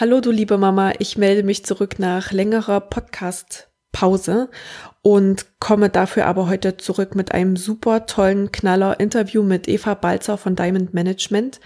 [0.00, 4.48] Hallo du liebe Mama, ich melde mich zurück nach längerer Podcast-Pause
[5.02, 10.56] und komme dafür aber heute zurück mit einem super tollen Knaller-Interview mit Eva Balzer von
[10.56, 11.60] Diamond Management,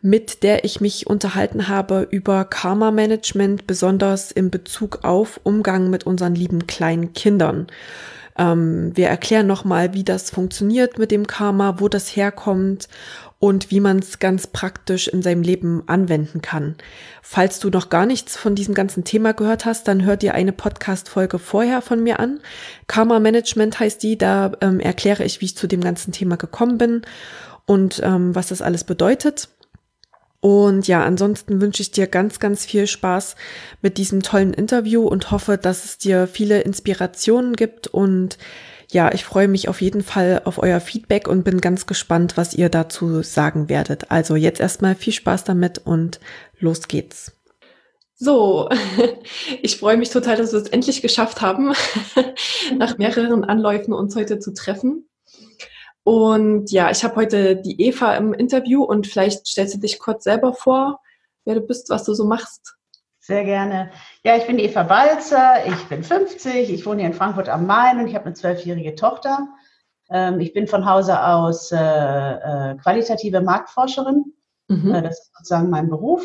[0.00, 6.34] mit der ich mich unterhalten habe über Karma-Management, besonders in Bezug auf Umgang mit unseren
[6.34, 7.66] lieben kleinen Kindern.
[8.38, 12.88] Ähm, wir erklären nochmal, wie das funktioniert mit dem Karma, wo das herkommt
[13.38, 16.76] und wie man es ganz praktisch in seinem Leben anwenden kann.
[17.22, 20.52] Falls du noch gar nichts von diesem ganzen Thema gehört hast, dann hör dir eine
[20.52, 22.40] Podcast-Folge vorher von mir an.
[22.86, 26.78] Karma Management heißt die, da ähm, erkläre ich, wie ich zu dem ganzen Thema gekommen
[26.78, 27.02] bin
[27.66, 29.48] und ähm, was das alles bedeutet.
[30.40, 33.36] Und ja, ansonsten wünsche ich dir ganz, ganz viel Spaß
[33.82, 38.38] mit diesem tollen Interview und hoffe, dass es dir viele Inspirationen gibt und
[38.90, 42.54] ja, ich freue mich auf jeden Fall auf euer Feedback und bin ganz gespannt, was
[42.54, 44.10] ihr dazu sagen werdet.
[44.10, 46.20] Also jetzt erstmal viel Spaß damit und
[46.58, 47.32] los geht's.
[48.14, 48.70] So,
[49.62, 51.74] ich freue mich total, dass wir es endlich geschafft haben,
[52.78, 55.08] nach mehreren Anläufen uns heute zu treffen.
[56.02, 60.22] Und ja, ich habe heute die Eva im Interview und vielleicht stellst du dich kurz
[60.24, 61.00] selber vor,
[61.44, 62.76] wer du bist, was du so machst.
[63.26, 63.90] Sehr gerne.
[64.22, 67.98] Ja, ich bin Eva Balzer, ich bin 50, ich wohne hier in Frankfurt am Main
[67.98, 69.48] und ich habe eine zwölfjährige Tochter.
[70.08, 74.32] Ähm, ich bin von Hause aus äh, äh, qualitative Marktforscherin.
[74.68, 74.94] Mhm.
[74.94, 76.22] Äh, das ist sozusagen mein Beruf.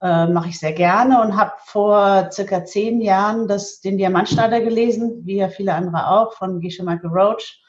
[0.00, 5.36] Mache ich sehr gerne und habe vor circa zehn Jahren das, den Diamantschneider gelesen, wie
[5.36, 7.62] ja viele andere auch, von Gisha Michael Roach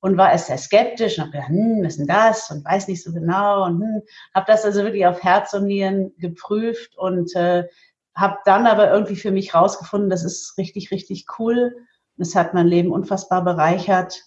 [0.00, 2.88] und war erst sehr skeptisch und habe gedacht, hm, was ist denn das und weiß
[2.88, 4.02] nicht so genau und hm,
[4.34, 7.68] habe das also wirklich auf Herz und Nieren geprüft und äh,
[8.16, 11.76] habe dann aber irgendwie für mich rausgefunden, das ist richtig, richtig cool.
[12.18, 14.24] Es hat mein Leben unfassbar bereichert.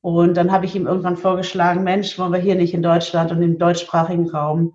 [0.00, 3.42] Und dann habe ich ihm irgendwann vorgeschlagen, Mensch, wollen wir hier nicht in Deutschland und
[3.42, 4.74] im deutschsprachigen Raum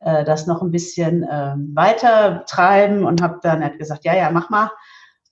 [0.00, 4.30] äh, das noch ein bisschen äh, weiter treiben und habe dann, hat gesagt, ja, ja,
[4.30, 4.70] mach mal.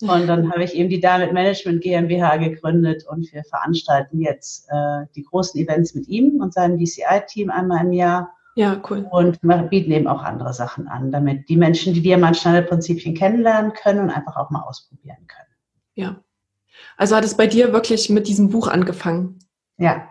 [0.02, 5.04] Und dann habe ich eben die Damit Management GmbH gegründet und wir veranstalten jetzt äh,
[5.14, 8.32] die großen Events mit ihm und seinem DCI-Team einmal im Jahr.
[8.56, 9.06] Ja, cool.
[9.10, 14.00] Und wir bieten eben auch andere Sachen an, damit die Menschen die Diamantschneiderprinzipien kennenlernen können
[14.00, 15.54] und einfach auch mal ausprobieren können.
[15.94, 16.16] Ja.
[16.96, 19.38] Also hat es bei dir wirklich mit diesem Buch angefangen?
[19.76, 20.06] Ja.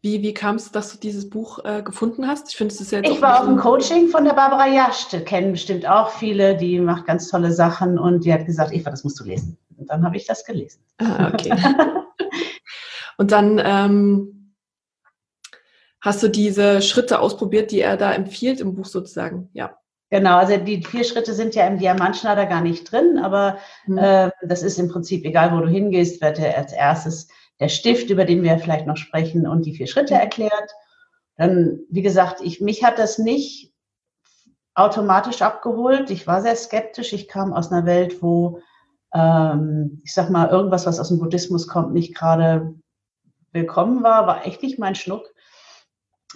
[0.00, 2.50] Wie, wie kam es, dass du dieses Buch äh, gefunden hast?
[2.50, 5.10] Ich finde, es ja Ich war auf dem Coaching von der Barbara Jascht.
[5.24, 9.02] Kennen bestimmt auch viele, die macht ganz tolle Sachen und die hat gesagt, Eva, das
[9.02, 9.58] musst du lesen.
[9.76, 10.80] Und dann habe ich das gelesen.
[10.98, 11.52] Ah, okay.
[13.16, 14.37] und dann ähm,
[16.00, 19.50] Hast du diese Schritte ausprobiert, die er da empfiehlt im Buch sozusagen?
[19.52, 19.76] Ja.
[20.10, 23.98] Genau, also die vier Schritte sind ja im Diamantschneider gar nicht drin, aber mhm.
[23.98, 27.28] äh, das ist im Prinzip egal, wo du hingehst, wird er als erstes
[27.60, 30.20] der Stift, über den wir vielleicht noch sprechen, und die vier Schritte mhm.
[30.20, 30.70] erklärt.
[31.36, 33.74] Dann, wie gesagt, ich, mich hat das nicht
[34.74, 36.10] automatisch abgeholt.
[36.10, 37.12] Ich war sehr skeptisch.
[37.12, 38.60] Ich kam aus einer Welt, wo,
[39.12, 42.74] ähm, ich sag mal, irgendwas, was aus dem Buddhismus kommt, nicht gerade
[43.52, 45.26] willkommen war, war echt nicht mein Schnuck.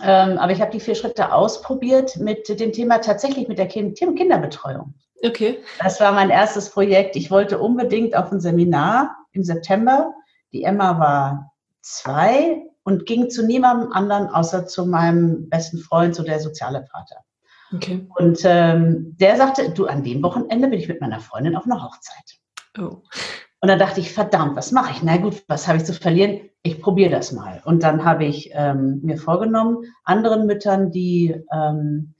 [0.00, 4.94] Ähm, aber ich habe die vier Schritte ausprobiert mit dem Thema tatsächlich mit der Kinderbetreuung.
[5.24, 5.58] Okay.
[5.80, 7.14] Das war mein erstes Projekt.
[7.16, 10.12] Ich wollte unbedingt auf ein Seminar im September.
[10.52, 16.22] Die Emma war zwei und ging zu niemandem anderen außer zu meinem besten Freund, so
[16.22, 17.16] der soziale Vater.
[17.74, 18.06] Okay.
[18.16, 21.82] Und ähm, der sagte, du, an dem Wochenende bin ich mit meiner Freundin auf einer
[21.82, 22.38] Hochzeit.
[22.78, 23.02] Oh.
[23.62, 25.04] Und dann dachte ich, verdammt, was mache ich?
[25.04, 26.50] Na gut, was habe ich zu verlieren?
[26.64, 27.62] Ich probiere das mal.
[27.64, 32.14] Und dann habe ich ähm, mir vorgenommen, anderen Müttern die, ähm,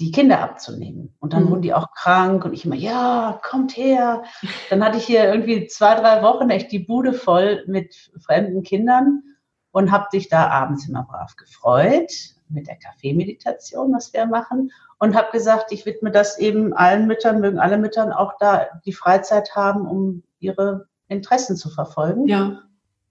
[0.00, 1.14] die Kinder abzunehmen.
[1.20, 1.50] Und dann mhm.
[1.50, 4.24] wurden die auch krank und ich immer, ja, kommt her.
[4.68, 9.22] Dann hatte ich hier irgendwie zwei, drei Wochen echt die Bude voll mit fremden Kindern
[9.70, 12.10] und habe dich da abends immer brav gefreut
[12.48, 14.72] mit der Kaffeemeditation, was wir machen.
[14.98, 18.92] Und habe gesagt, ich widme das eben allen Müttern, mögen alle Müttern auch da die
[18.92, 22.28] Freizeit haben, um ihre Interessen zu verfolgen.
[22.28, 22.62] Ja.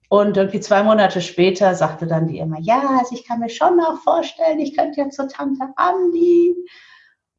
[0.08, 3.80] Und irgendwie zwei Monate später sagte dann die immer, ja, also ich kann mir schon
[3.80, 6.54] auch vorstellen, ich könnte ja zur Tante Andi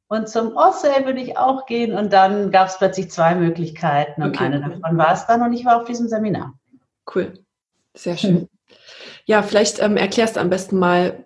[0.08, 1.94] und zum Ossel würde ich auch gehen.
[1.94, 5.54] Und dann gab es plötzlich zwei Möglichkeiten und okay, eine davon war es dann und
[5.54, 6.54] ich war auf diesem Seminar.
[7.14, 7.34] Cool,
[7.94, 8.38] sehr schön.
[8.42, 8.50] Hm.
[9.28, 11.26] Ja, vielleicht ähm, erklärst du am besten mal,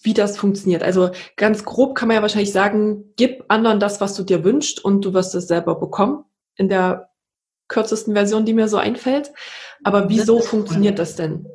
[0.00, 0.82] wie das funktioniert.
[0.82, 4.82] Also ganz grob kann man ja wahrscheinlich sagen, gib anderen das, was du dir wünschst
[4.82, 6.24] und du wirst es selber bekommen.
[6.56, 7.10] In der
[7.68, 9.32] kürzesten Version, die mir so einfällt.
[9.84, 11.46] Aber wieso das funktioniert das denn?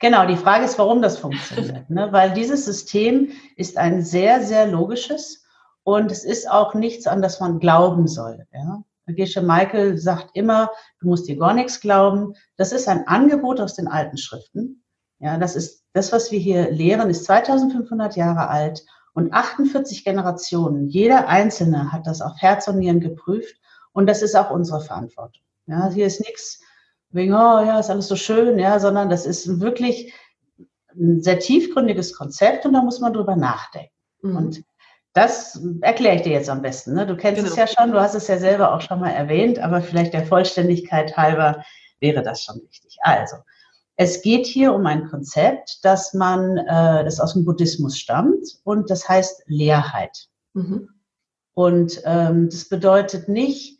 [0.00, 1.88] Genau, die Frage ist, warum das funktioniert.
[1.88, 2.08] Ne?
[2.10, 5.44] Weil dieses System ist ein sehr, sehr logisches
[5.82, 8.46] und es ist auch nichts, an das man glauben soll.
[8.52, 8.82] Ja?
[9.06, 10.70] Gesche Michael sagt immer,
[11.00, 12.34] du musst dir gar nichts glauben.
[12.56, 14.82] Das ist ein Angebot aus den alten Schriften.
[15.20, 18.84] Ja, das ist das, was wir hier lehren, ist 2500 Jahre alt
[19.14, 20.88] und 48 Generationen.
[20.88, 23.56] Jeder Einzelne hat das auf Herz und Nieren geprüft
[23.94, 25.42] und das ist auch unsere Verantwortung.
[25.66, 26.60] Ja, hier ist nichts
[27.10, 30.12] wegen, oh ja, ist alles so schön, ja, sondern das ist wirklich
[30.94, 33.90] ein sehr tiefgründiges Konzept und da muss man drüber nachdenken.
[34.22, 34.36] Mhm.
[34.36, 34.64] Und
[35.12, 36.94] das erkläre ich dir jetzt am besten.
[36.94, 37.06] Ne?
[37.06, 37.50] Du kennst genau.
[37.50, 40.26] es ja schon, du hast es ja selber auch schon mal erwähnt, aber vielleicht der
[40.26, 41.64] Vollständigkeit halber
[42.00, 42.98] wäre das schon wichtig.
[43.02, 43.36] Also,
[43.96, 48.90] es geht hier um ein Konzept, das man, äh, das aus dem Buddhismus stammt und
[48.90, 50.26] das heißt Leerheit.
[50.52, 50.88] Mhm.
[51.54, 53.73] Und ähm, das bedeutet nicht,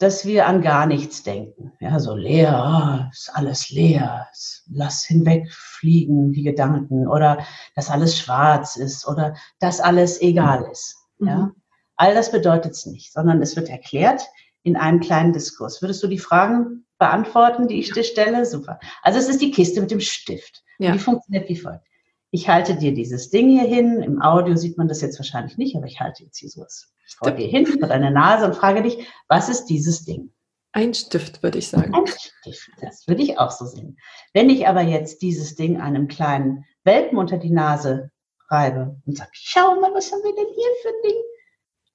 [0.00, 1.72] dass wir an gar nichts denken.
[1.78, 4.28] Ja, so leer, oh, ist alles leer,
[4.72, 7.44] lass hinwegfliegen die Gedanken oder
[7.76, 10.96] dass alles schwarz ist oder dass alles egal ist.
[11.18, 11.28] Mhm.
[11.28, 11.52] Ja,
[11.96, 14.22] all das bedeutet es nicht, sondern es wird erklärt
[14.62, 15.82] in einem kleinen Diskurs.
[15.82, 18.46] Würdest du die Fragen beantworten, die ich dir stelle?
[18.46, 18.80] Super.
[19.02, 20.64] Also es ist die Kiste mit dem Stift.
[20.78, 20.92] Ja.
[20.92, 21.86] Die funktioniert wie folgt.
[22.30, 24.02] Ich halte dir dieses Ding hier hin.
[24.02, 27.32] Im Audio sieht man das jetzt wahrscheinlich nicht, aber ich halte jetzt hier sowas vor
[27.32, 30.32] dir hin, vor deine Nase und frage dich, was ist dieses Ding?
[30.72, 31.92] Ein Stift, würde ich sagen.
[31.92, 33.98] Ein Stift, das würde ich auch so sehen.
[34.32, 38.12] Wenn ich aber jetzt dieses Ding einem kleinen Welpen unter die Nase
[38.48, 41.22] reibe und sage, schau mal, was haben wir denn hier für ein Ding?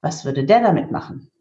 [0.01, 1.31] Was würde der damit machen?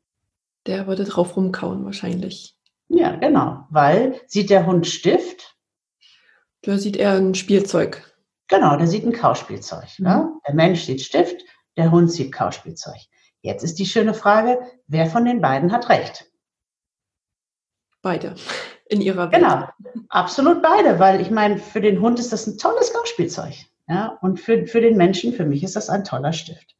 [0.66, 2.56] Der würde drauf rumkauen wahrscheinlich.
[2.88, 5.56] Ja, genau, weil sieht der Hund Stift?
[6.62, 8.13] Da sieht er ein Spielzeug.
[8.48, 9.88] Genau, der sieht ein Kauspielzeug.
[9.98, 10.06] Mhm.
[10.06, 10.32] Ne?
[10.46, 11.42] Der Mensch sieht Stift,
[11.76, 12.98] der Hund sieht Kauspielzeug.
[13.40, 16.30] Jetzt ist die schöne Frage, wer von den beiden hat recht?
[18.00, 18.34] Beide.
[18.86, 19.42] In ihrer Welt.
[19.42, 19.68] Genau,
[20.08, 23.54] absolut beide, weil ich meine, für den Hund ist das ein tolles Kauspielzeug.
[23.88, 24.18] Ja?
[24.20, 26.74] Und für, für den Menschen, für mich ist das ein toller Stift.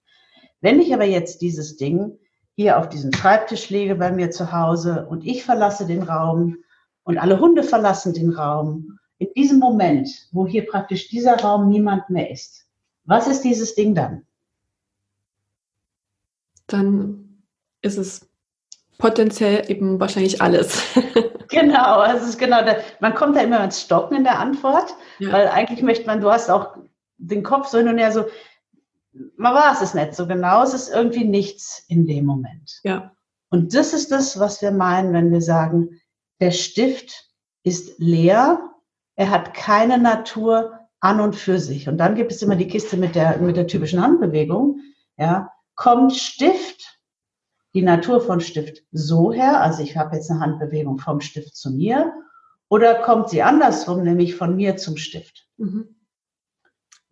[0.61, 2.19] Wenn ich aber jetzt dieses Ding
[2.57, 6.57] hier auf diesen Schreibtisch lege bei mir zu Hause und ich verlasse den Raum
[7.03, 12.11] und alle Hunde verlassen den Raum, in diesem Moment, wo hier praktisch dieser Raum niemand
[12.11, 12.67] mehr ist,
[13.05, 14.27] was ist dieses Ding dann?
[16.67, 17.43] dann
[17.83, 18.29] ist es
[18.99, 20.83] potenziell eben wahrscheinlich alles.
[21.49, 24.95] genau, also es ist genau, der, man kommt da immer ins Stocken in der Antwort,
[25.19, 25.33] ja.
[25.33, 26.77] weil eigentlich möchte man, du hast auch
[27.19, 28.27] den Kopf so hin und her so,
[29.37, 32.81] man war es nicht so genau, es ist irgendwie nichts in dem Moment.
[32.83, 33.13] Ja.
[33.51, 36.01] Und das ist das, was wir meinen, wenn wir sagen,
[36.41, 37.31] der Stift
[37.63, 38.74] ist leer,
[39.17, 41.89] er hat keine Natur an und für sich.
[41.89, 44.81] Und dann gibt es immer die Kiste mit der, mit der typischen Handbewegung,
[45.17, 46.99] ja, kommt Stift,
[47.75, 51.71] die Natur von Stift so her, also ich habe jetzt eine Handbewegung vom Stift zu
[51.71, 52.13] mir,
[52.69, 55.47] oder kommt sie andersrum, nämlich von mir zum Stift?
[55.59, 55.95] Mhm.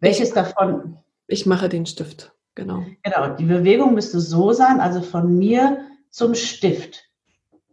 [0.00, 0.98] Welches ich, davon?
[1.26, 2.84] Ich mache den Stift, genau.
[3.02, 7.04] Genau, die Bewegung müsste so sein, also von mir zum Stift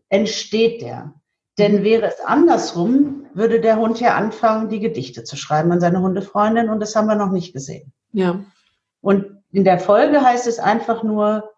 [0.09, 1.18] entsteht der.
[1.59, 6.01] Denn wäre es andersrum, würde der Hund ja anfangen, die Gedichte zu schreiben an seine
[6.01, 7.91] Hundefreundin und das haben wir noch nicht gesehen.
[8.13, 8.43] Ja.
[9.01, 11.51] Und in der Folge heißt es einfach nur,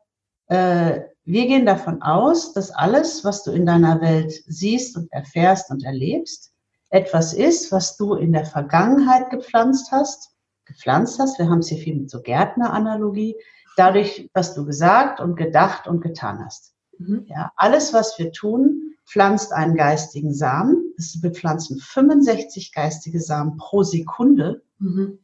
[0.47, 5.69] äh, wir gehen davon aus, dass alles, was du in deiner Welt siehst und erfährst
[5.69, 6.51] und erlebst,
[6.89, 10.31] etwas ist, was du in der Vergangenheit gepflanzt hast,
[10.65, 11.37] gepflanzt hast.
[11.37, 13.35] Wir haben es hier viel mit so Gärtner-Analogie,
[13.77, 16.73] dadurch, was du gesagt und gedacht und getan hast.
[16.97, 17.25] Mhm.
[17.27, 20.93] Ja, alles, was wir tun, pflanzt einen geistigen Samen.
[21.21, 24.63] Wir pflanzen 65 geistige Samen pro Sekunde.
[24.79, 25.19] Mhm.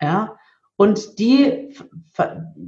[0.00, 0.36] Ja,
[0.76, 1.76] und die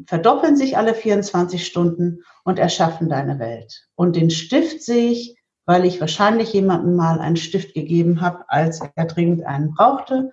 [0.07, 3.89] verdoppeln sich alle 24 Stunden und erschaffen deine Welt.
[3.95, 8.81] Und den Stift sehe ich, weil ich wahrscheinlich jemandem mal einen Stift gegeben habe, als
[8.95, 10.31] er dringend einen brauchte.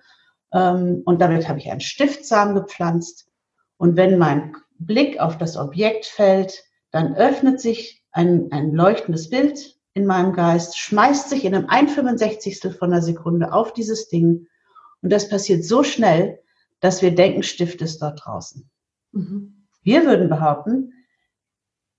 [0.52, 3.30] Ähm, und damit habe ich einen Stiftsamen gepflanzt.
[3.78, 9.80] Und wenn mein Blick auf das Objekt fällt, dann öffnet sich ein, ein leuchtendes Bild
[9.94, 12.76] in meinem Geist, schmeißt sich in einem 1,65.
[12.76, 14.46] von einer Sekunde auf dieses Ding.
[15.02, 16.40] Und das passiert so schnell,
[16.80, 18.68] dass wir denken, Stift ist dort draußen.
[19.12, 19.66] Mhm.
[19.82, 20.92] Wir würden behaupten,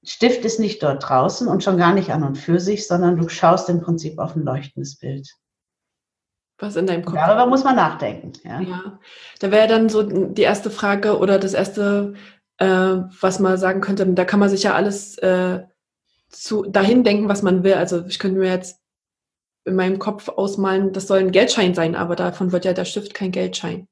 [0.04, 3.30] Stift ist nicht dort draußen und schon gar nicht an und für sich, sondern du
[3.30, 5.30] schaust im Prinzip auf ein leuchtendes Bild.
[6.58, 7.16] Was in deinem Kopf.
[7.16, 8.34] Darüber muss man nachdenken.
[8.44, 9.00] Ja, ja.
[9.40, 12.14] da wäre dann so die erste Frage oder das erste,
[12.58, 15.64] äh, was man sagen könnte, da kann man sich ja alles äh,
[16.34, 17.76] zu, dahin denken, was man will.
[17.76, 18.80] Also ich könnte mir jetzt
[19.66, 23.14] in meinem Kopf ausmalen, das soll ein Geldschein sein, aber davon wird ja der Stift
[23.14, 23.88] kein Geldschein.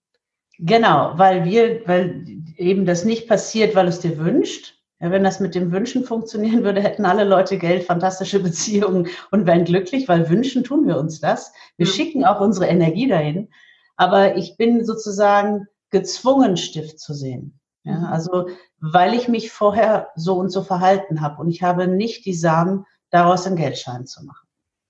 [0.59, 2.25] Genau, weil wir, weil
[2.57, 4.75] eben das nicht passiert, weil es dir wünscht.
[4.99, 9.47] Ja, wenn das mit dem Wünschen funktionieren würde, hätten alle Leute Geld, fantastische Beziehungen und
[9.47, 11.53] wären glücklich, weil wünschen tun wir uns das.
[11.77, 11.91] Wir ja.
[11.91, 13.49] schicken auch unsere Energie dahin.
[13.95, 17.59] Aber ich bin sozusagen gezwungen, Stift zu sehen.
[17.83, 18.05] Ja, mhm.
[18.05, 22.33] also, weil ich mich vorher so und so verhalten habe und ich habe nicht die
[22.33, 24.47] Samen, daraus einen Geldschein zu machen.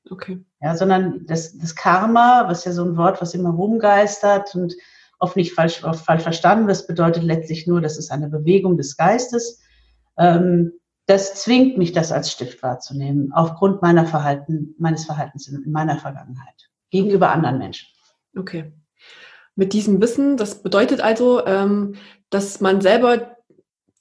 [0.09, 0.43] Okay.
[0.61, 4.73] Ja, sondern das, das Karma, was ja so ein Wort, was immer rumgeistert und
[5.19, 8.97] oft nicht falsch, oft falsch verstanden wird, bedeutet letztlich nur, das ist eine Bewegung des
[8.97, 9.59] Geistes.
[10.17, 10.73] Ähm,
[11.05, 15.97] das zwingt mich, das als Stift wahrzunehmen, aufgrund meiner Verhalten, meines Verhaltens in, in meiner
[15.97, 17.87] Vergangenheit gegenüber anderen Menschen.
[18.37, 18.73] Okay.
[19.55, 21.95] Mit diesem Wissen, das bedeutet also, ähm,
[22.29, 23.37] dass man selber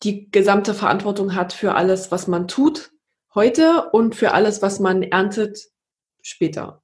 [0.02, 2.92] die gesamte Verantwortung hat für alles, was man tut
[3.34, 5.58] heute und für alles, was man erntet
[6.22, 6.82] später.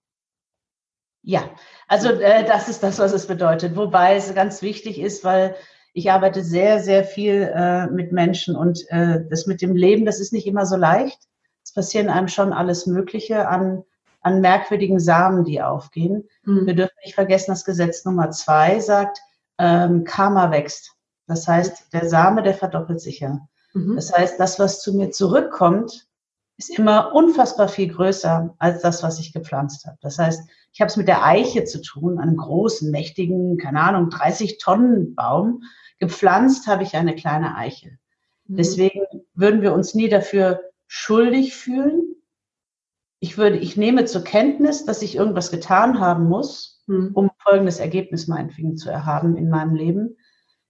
[1.23, 1.51] Ja,
[1.89, 3.77] also äh, das ist das, was es bedeutet.
[3.77, 5.57] Wobei es ganz wichtig ist, weil
[5.93, 10.21] ich arbeite sehr, sehr viel äh, mit Menschen und äh, das mit dem Leben, das
[10.21, 11.19] ist nicht immer so leicht.
[11.65, 13.83] Es passieren einem schon alles Mögliche an,
[14.27, 16.29] an merkwürdigen Samen, die aufgehen.
[16.43, 16.67] Mhm.
[16.67, 19.21] Wir dürfen nicht vergessen, das Gesetz Nummer zwei sagt,
[19.57, 20.97] ähm, Karma wächst.
[21.29, 23.39] Das heißt, der Same, der verdoppelt sich ja.
[23.73, 23.95] Mhm.
[23.95, 26.09] Das heißt, das, was zu mir zurückkommt,
[26.57, 29.99] ist immer unfassbar viel größer als das, was ich gepflanzt habe.
[30.01, 30.43] Das heißt,
[30.73, 35.15] ich habe es mit der Eiche zu tun, einem großen, mächtigen, keine Ahnung, 30 Tonnen
[35.15, 35.63] Baum.
[36.01, 37.91] Gepflanzt habe ich eine kleine Eiche.
[38.49, 38.57] Mhm.
[38.57, 39.03] Deswegen
[39.35, 42.17] würden wir uns nie dafür schuldig fühlen.
[43.27, 47.11] Ich würde, ich nehme zur Kenntnis, dass ich irgendwas getan haben muss, mhm.
[47.13, 50.17] um folgendes Ergebnis meinetwegen zu erhaben in meinem Leben.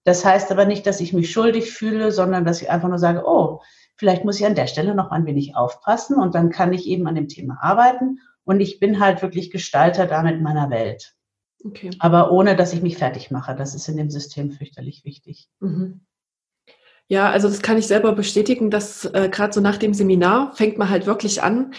[0.04, 3.24] Das heißt aber nicht, dass ich mich schuldig fühle, sondern dass ich einfach nur sage,
[3.26, 3.60] oh,
[3.96, 7.06] vielleicht muss ich an der Stelle noch ein wenig aufpassen und dann kann ich eben
[7.06, 11.14] an dem Thema arbeiten und ich bin halt wirklich Gestalter damit meiner Welt.
[11.62, 11.90] Okay.
[11.98, 13.54] Aber ohne, dass ich mich fertig mache.
[13.54, 15.50] Das ist in dem System fürchterlich wichtig.
[15.60, 16.00] Mhm.
[17.06, 20.78] Ja, also das kann ich selber bestätigen, dass äh, gerade so nach dem Seminar fängt
[20.78, 21.74] man halt wirklich an.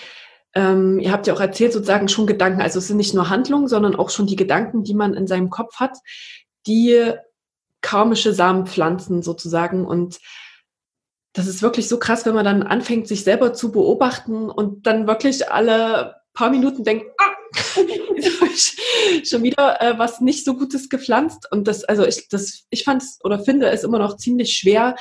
[0.56, 2.62] Ähm, ihr habt ja auch erzählt, sozusagen schon Gedanken.
[2.62, 5.50] Also es sind nicht nur Handlungen, sondern auch schon die Gedanken, die man in seinem
[5.50, 5.98] Kopf hat,
[6.66, 7.14] die
[7.82, 9.86] karmische Samen pflanzen sozusagen.
[9.86, 10.20] Und
[11.34, 15.08] das ist wirklich so krass, wenn man dann anfängt, sich selber zu beobachten und dann
[15.08, 17.38] wirklich alle paar Minuten denkt, ah,
[19.24, 21.48] schon wieder äh, was nicht so Gutes gepflanzt.
[21.52, 24.96] Und das, also ich, das, ich fand es oder finde es immer noch ziemlich schwer,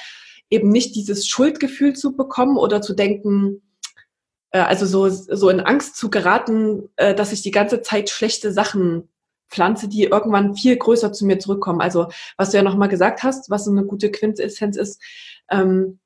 [0.51, 3.63] eben nicht dieses Schuldgefühl zu bekommen oder zu denken,
[4.51, 8.53] äh, also so, so in Angst zu geraten, äh, dass ich die ganze Zeit schlechte
[8.53, 9.09] Sachen
[9.49, 11.81] pflanze, die irgendwann viel größer zu mir zurückkommen.
[11.81, 15.01] Also was du ja nochmal gesagt hast, was so eine gute Quintessenz ist,
[15.51, 15.99] ähm,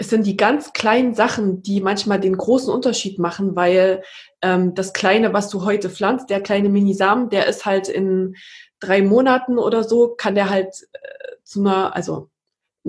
[0.00, 4.04] es sind die ganz kleinen Sachen, die manchmal den großen Unterschied machen, weil
[4.42, 8.36] ähm, das Kleine, was du heute pflanzt, der kleine Minisamen, der ist halt in
[8.78, 10.98] drei Monaten oder so, kann der halt äh,
[11.42, 12.30] zu einer, also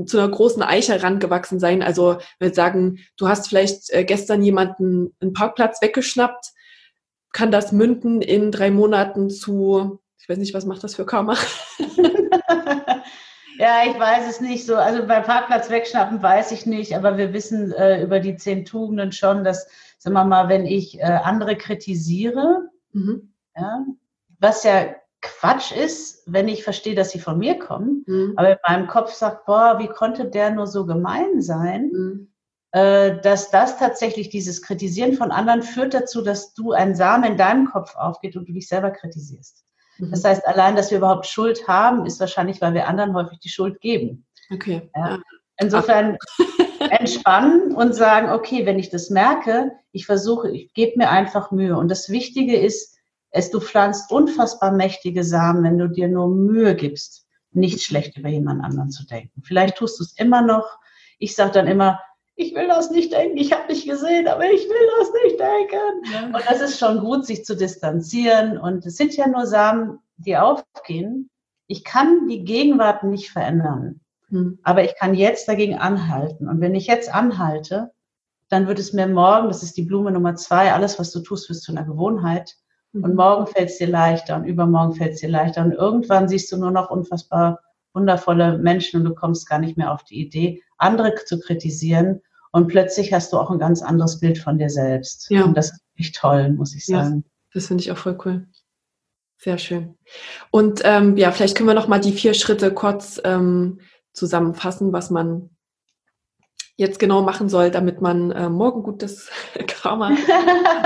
[0.08, 1.82] zu einer großen Eiche herangewachsen sein.
[1.82, 6.52] Also wir sagen, du hast vielleicht äh, gestern jemanden einen Parkplatz weggeschnappt,
[7.32, 11.36] kann das münden in drei Monaten zu, ich weiß nicht, was macht das für Karma?
[13.60, 14.78] Ja, ich weiß es nicht so.
[14.78, 19.12] Also bei Parkplatz wegschnappen weiß ich nicht, aber wir wissen äh, über die zehn Tugenden
[19.12, 23.34] schon, dass, sagen wir mal, wenn ich äh, andere kritisiere, mhm.
[23.58, 23.86] ja,
[24.40, 28.34] was ja Quatsch ist, wenn ich verstehe, dass sie von mir kommen, mhm.
[28.38, 31.92] aber in meinem Kopf sagt, boah, wie konnte der nur so gemein sein?
[31.92, 32.34] Mhm.
[32.72, 37.38] Äh, dass das tatsächlich, dieses Kritisieren von anderen führt dazu, dass du ein Samen in
[37.38, 39.66] deinem Kopf aufgeht und du dich selber kritisierst.
[39.98, 40.28] Das mhm.
[40.28, 43.82] heißt, allein, dass wir überhaupt Schuld haben, ist wahrscheinlich, weil wir anderen häufig die Schuld
[43.82, 44.26] geben.
[44.52, 44.90] Okay.
[44.96, 45.20] Ja.
[45.58, 46.18] Insofern
[46.92, 51.76] entspannen und sagen, okay, wenn ich das merke, ich versuche, ich gebe mir einfach Mühe.
[51.76, 52.99] Und das Wichtige ist,
[53.32, 58.30] es, du pflanzt unfassbar mächtige Samen, wenn du dir nur Mühe gibst, nicht schlecht über
[58.30, 59.42] jemand anderen zu denken.
[59.44, 60.80] Vielleicht tust du es immer noch.
[61.20, 62.00] Ich sage dann immer,
[62.36, 66.14] ich will das nicht denken, ich habe dich gesehen, aber ich will das nicht denken.
[66.14, 66.26] Ja.
[66.28, 68.58] Und das ist schon gut, sich zu distanzieren.
[68.58, 71.30] Und es sind ja nur Samen, die aufgehen.
[71.68, 74.60] Ich kann die Gegenwart nicht verändern, hm.
[74.64, 76.48] aber ich kann jetzt dagegen anhalten.
[76.48, 77.92] Und wenn ich jetzt anhalte,
[78.48, 81.50] dann wird es mir morgen, das ist die Blume Nummer zwei, alles, was du tust,
[81.50, 82.56] wirst zu einer Gewohnheit.
[82.94, 83.04] Mhm.
[83.04, 85.64] Und morgen fällt es dir leichter und übermorgen fällt es dir leichter.
[85.64, 87.60] Und irgendwann siehst du nur noch unfassbar
[87.94, 92.68] wundervolle Menschen und du kommst gar nicht mehr auf die Idee, andere zu kritisieren und
[92.68, 95.30] plötzlich hast du auch ein ganz anderes Bild von dir selbst.
[95.30, 95.44] Ja.
[95.44, 97.24] Und das ist echt toll, muss ich sagen.
[97.26, 98.48] Ja, das finde ich auch voll cool.
[99.38, 99.96] Sehr schön.
[100.52, 103.80] Und ähm, ja, vielleicht können wir noch mal die vier Schritte kurz ähm,
[104.14, 105.50] zusammenfassen, was man
[106.80, 109.30] jetzt genau machen soll, damit man äh, morgen gutes
[109.68, 110.12] Karma.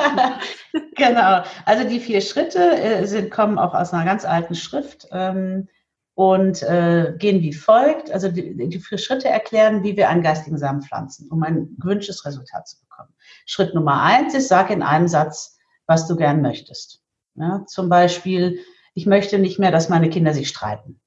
[0.95, 1.43] genau.
[1.65, 5.07] Also die vier Schritte äh, sind, kommen auch aus einer ganz alten Schrift.
[5.11, 5.67] Ähm,
[6.15, 10.59] und äh, gehen wie folgt, also die, die vier Schritte erklären, wie wir einen geistigen
[10.59, 13.09] Samen pflanzen, um ein gewünschtes Resultat zu bekommen.
[13.47, 15.57] Schritt Nummer eins ist, sag in einem Satz,
[15.87, 17.01] was du gern möchtest.
[17.33, 18.59] Ja, zum Beispiel,
[18.93, 21.01] ich möchte nicht mehr, dass meine Kinder sich streiten.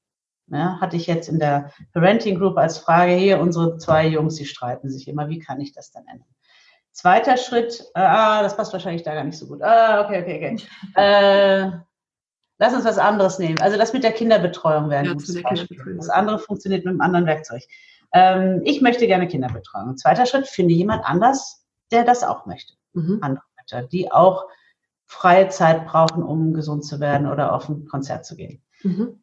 [0.49, 4.45] Ja, hatte ich jetzt in der Parenting Group als Frage hier, unsere zwei Jungs, die
[4.45, 6.27] streiten sich immer, wie kann ich das dann ändern?
[6.93, 9.61] Zweiter Schritt, äh, ah, das passt wahrscheinlich da gar nicht so gut.
[9.61, 10.57] Ah, okay, okay, okay.
[10.95, 11.71] Äh,
[12.59, 13.59] lass uns was anderes nehmen.
[13.59, 15.95] Also das mit der Kinderbetreuung wäre ein ja, gutes Beispiel.
[15.97, 17.63] Das andere funktioniert mit einem anderen Werkzeug.
[18.13, 19.97] Ähm, ich möchte gerne Kinderbetreuung.
[19.97, 22.73] Zweiter Schritt, finde jemand anders, der das auch möchte.
[22.93, 23.19] Mhm.
[23.21, 24.47] Andere Mütter, die auch
[25.05, 28.61] freie Zeit brauchen, um gesund zu werden oder auf ein Konzert zu gehen.
[28.83, 29.21] Mhm.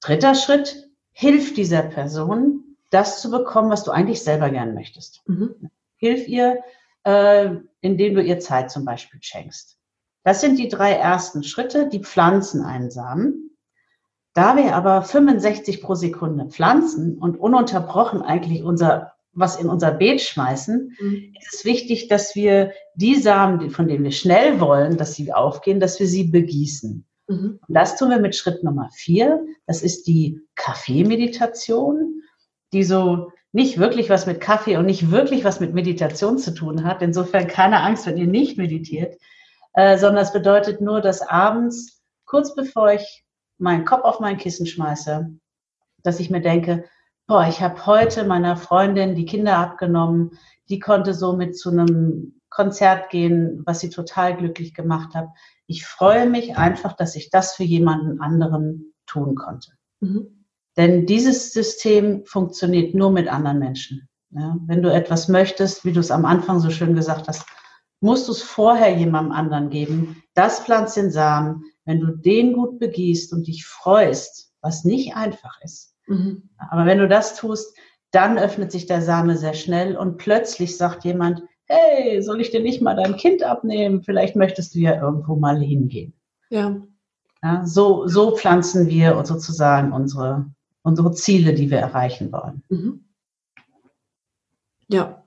[0.00, 5.22] Dritter Schritt, hilf dieser Person, das zu bekommen, was du eigentlich selber gern möchtest.
[5.26, 5.70] Mhm.
[5.96, 6.58] Hilf ihr,
[7.04, 7.50] äh,
[7.80, 9.78] indem du ihr Zeit zum Beispiel schenkst.
[10.24, 13.56] Das sind die drei ersten Schritte, die pflanzen einen Samen.
[14.34, 20.20] Da wir aber 65 pro Sekunde pflanzen und ununterbrochen eigentlich unser was in unser Beet
[20.20, 21.32] schmeißen, mhm.
[21.38, 25.80] ist es wichtig, dass wir die Samen, von denen wir schnell wollen, dass sie aufgehen,
[25.80, 27.04] dass wir sie begießen.
[27.28, 27.60] Mhm.
[27.66, 29.44] Und das tun wir mit Schritt Nummer vier.
[29.66, 32.22] Das ist die Kaffeemeditation,
[32.72, 36.84] die so nicht wirklich was mit Kaffee und nicht wirklich was mit Meditation zu tun
[36.84, 37.02] hat.
[37.02, 39.16] Insofern keine Angst, wenn ihr nicht meditiert,
[39.74, 43.24] äh, sondern es bedeutet nur, dass abends, kurz bevor ich
[43.58, 45.30] meinen Kopf auf mein Kissen schmeiße,
[46.02, 46.84] dass ich mir denke,
[47.26, 53.10] boah, ich habe heute meiner Freundin die Kinder abgenommen, die konnte somit zu einem Konzert
[53.10, 55.28] gehen, was sie total glücklich gemacht hat.
[55.68, 59.70] Ich freue mich einfach, dass ich das für jemanden anderen tun konnte.
[60.00, 60.44] Mhm.
[60.76, 64.08] Denn dieses System funktioniert nur mit anderen Menschen.
[64.30, 67.46] Ja, wenn du etwas möchtest, wie du es am Anfang so schön gesagt hast,
[68.00, 70.22] musst du es vorher jemandem anderen geben.
[70.34, 71.62] Das pflanzt den Samen.
[71.84, 76.48] Wenn du den gut begießt und dich freust, was nicht einfach ist, Mhm.
[76.70, 77.76] Aber wenn du das tust,
[78.10, 82.60] dann öffnet sich der Same sehr schnell und plötzlich sagt jemand, hey, soll ich dir
[82.60, 84.02] nicht mal dein Kind abnehmen?
[84.02, 86.14] Vielleicht möchtest du ja irgendwo mal hingehen.
[86.50, 86.80] Ja.
[87.42, 90.46] ja so, so pflanzen wir sozusagen unsere,
[90.82, 92.62] unsere Ziele, die wir erreichen wollen.
[92.68, 93.04] Mhm.
[94.90, 95.22] Ja,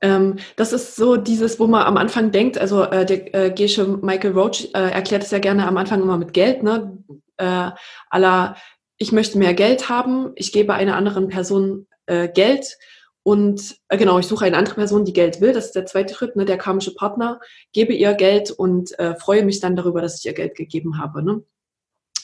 [0.00, 3.86] ähm, das ist so dieses, wo man am Anfang denkt, also äh, der äh, Gesche
[3.86, 6.98] Michael Roach äh, erklärt es ja gerne am Anfang immer mit Geld, ne?
[7.38, 7.70] Äh,
[8.10, 8.56] aller
[8.98, 12.76] ich möchte mehr Geld haben, ich gebe einer anderen Person äh, Geld
[13.28, 15.52] und äh, genau, ich suche eine andere Person, die Geld will.
[15.52, 17.40] Das ist der zweite Schritt, ne, der karmische Partner,
[17.74, 21.22] gebe ihr Geld und äh, freue mich dann darüber, dass ich ihr Geld gegeben habe.
[21.22, 21.44] Ne?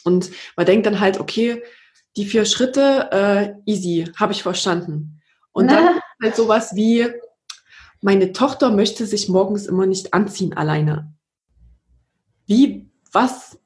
[0.05, 1.63] Und man denkt dann halt, okay,
[2.17, 5.21] die vier Schritte, äh, easy, habe ich verstanden.
[5.53, 5.75] Und Na.
[5.75, 7.07] dann halt sowas wie,
[8.01, 11.13] meine Tochter möchte sich morgens immer nicht anziehen alleine.
[12.47, 13.59] Wie, was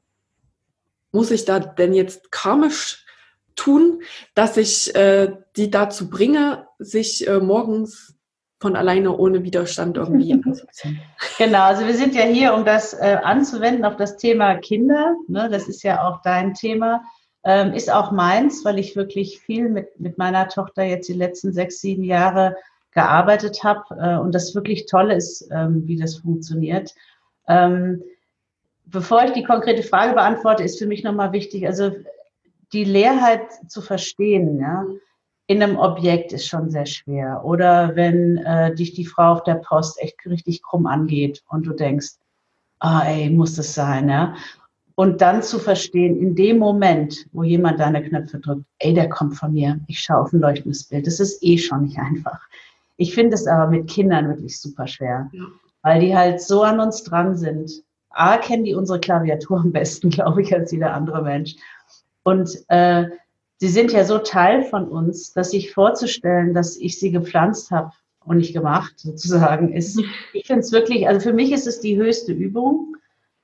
[1.12, 3.06] muss ich da denn jetzt karmisch
[3.54, 4.02] tun,
[4.34, 8.14] dass ich äh, die dazu bringe, sich äh, morgens
[8.60, 11.00] von alleine ohne Widerstand irgendwie anzuziehen.
[11.38, 15.14] Genau, also wir sind ja hier, um das äh, anzuwenden auf das Thema Kinder.
[15.28, 15.48] Ne?
[15.50, 17.02] Das ist ja auch dein Thema.
[17.44, 21.52] Ähm, ist auch meins, weil ich wirklich viel mit, mit meiner Tochter jetzt die letzten
[21.52, 22.56] sechs, sieben Jahre
[22.92, 26.94] gearbeitet habe äh, und das wirklich toll ist, ähm, wie das funktioniert.
[27.46, 28.02] Ähm,
[28.86, 31.92] bevor ich die konkrete Frage beantworte, ist für mich nochmal wichtig, also
[32.72, 34.84] die Leerheit zu verstehen, ja,
[35.48, 37.42] in einem Objekt ist schon sehr schwer.
[37.44, 41.72] Oder wenn äh, dich die Frau auf der Post echt richtig krumm angeht und du
[41.72, 42.12] denkst,
[42.78, 44.34] ah, ey, muss das sein, ja.
[44.94, 49.36] Und dann zu verstehen, in dem Moment, wo jemand deine Knöpfe drückt, ey, der kommt
[49.36, 51.06] von mir, ich schaue auf ein leuchtendes Bild.
[51.06, 52.40] Das ist eh schon nicht einfach.
[52.96, 55.44] Ich finde es aber mit Kindern wirklich super schwer, ja.
[55.82, 57.70] weil die halt so an uns dran sind
[58.10, 61.56] A, kennen die unsere Klaviatur am besten, glaube ich, als jeder andere Mensch.
[62.24, 63.06] Und äh,
[63.58, 67.92] sie sind ja so Teil von uns, dass sich vorzustellen, dass ich sie gepflanzt habe
[68.24, 70.00] und nicht gemacht, sozusagen, ist,
[70.32, 72.96] ich finde es wirklich, also für mich ist es die höchste Übung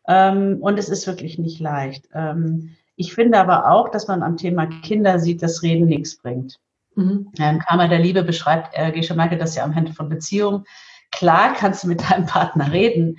[0.07, 2.09] ähm, und es ist wirklich nicht leicht.
[2.14, 6.59] Ähm, ich finde aber auch, dass man am Thema Kinder sieht, dass Reden nichts bringt.
[6.94, 7.33] Mhm.
[7.38, 10.64] Ähm, Karma der Liebe beschreibt äh, Gesche Michael das ja am Ende von Beziehungen.
[11.11, 13.18] Klar kannst du mit deinem Partner reden,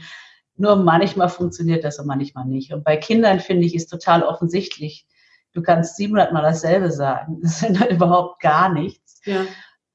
[0.57, 2.71] nur manchmal funktioniert das und manchmal nicht.
[2.71, 5.05] Und bei Kindern finde ich ist total offensichtlich.
[5.55, 7.39] Du kannst 700 Mal dasselbe sagen.
[7.41, 9.21] Das sind halt überhaupt gar nichts.
[9.25, 9.45] Ja.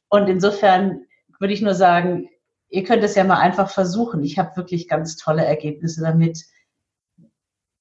[0.08, 1.06] Und insofern
[1.38, 2.28] würde ich nur sagen,
[2.68, 4.24] ihr könnt es ja mal einfach versuchen.
[4.24, 6.44] Ich habe wirklich ganz tolle Ergebnisse damit,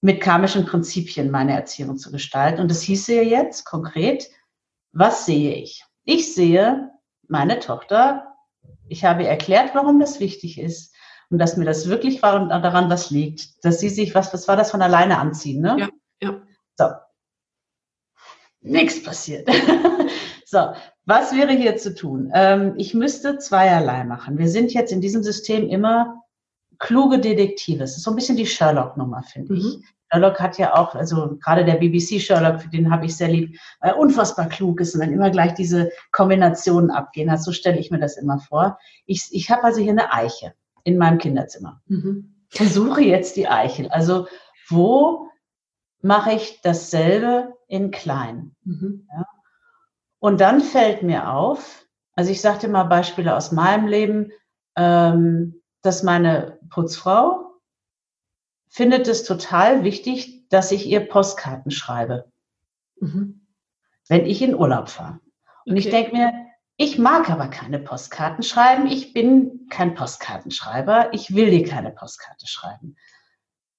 [0.01, 2.61] mit karmischen Prinzipien meine Erziehung zu gestalten.
[2.61, 4.29] Und das hieße ja jetzt konkret,
[4.91, 5.83] was sehe ich?
[6.03, 6.91] Ich sehe
[7.27, 8.35] meine Tochter.
[8.87, 10.95] Ich habe erklärt, warum das wichtig ist
[11.29, 14.47] und dass mir das wirklich war und daran was liegt, dass sie sich, was, was
[14.47, 15.75] war das von alleine anziehen, ne?
[15.79, 15.89] Ja,
[16.21, 16.41] ja.
[16.77, 16.85] So.
[18.61, 19.49] Nichts passiert.
[20.45, 20.73] so,
[21.05, 22.31] was wäre hier zu tun?
[22.33, 24.37] Ähm, ich müsste zweierlei machen.
[24.37, 26.23] Wir sind jetzt in diesem System immer
[26.77, 27.83] kluge Detektive.
[27.83, 29.59] Es ist so ein bisschen die Sherlock-Nummer, finde mhm.
[29.59, 29.79] ich.
[30.11, 33.57] Sherlock hat ja auch, also gerade der BBC Sherlock, für den habe ich sehr lieb,
[33.81, 37.43] äh, unfassbar klug ist und dann immer gleich diese Kombinationen abgehen hat.
[37.43, 38.79] So stelle ich mir das immer vor.
[39.05, 41.81] Ich, ich habe also hier eine Eiche in meinem Kinderzimmer.
[41.87, 42.33] Mhm.
[42.49, 43.89] Versuche jetzt die Eichel.
[43.89, 44.27] Also
[44.69, 45.27] wo
[46.01, 48.55] mache ich dasselbe in klein?
[48.63, 49.07] Mhm.
[49.09, 49.25] Ja?
[50.19, 54.31] Und dann fällt mir auf, also ich sagte mal Beispiele aus meinem Leben,
[54.75, 57.53] ähm, dass meine Putzfrau
[58.67, 62.31] findet es total wichtig, dass ich ihr Postkarten schreibe,
[62.99, 63.47] mhm.
[64.07, 65.19] wenn ich in Urlaub fahre.
[65.65, 65.79] Und okay.
[65.79, 66.33] ich denke mir,
[66.75, 68.87] ich mag aber keine Postkarten schreiben.
[68.87, 71.13] Ich bin kein Postkartenschreiber.
[71.13, 72.95] Ich will dir keine Postkarte schreiben.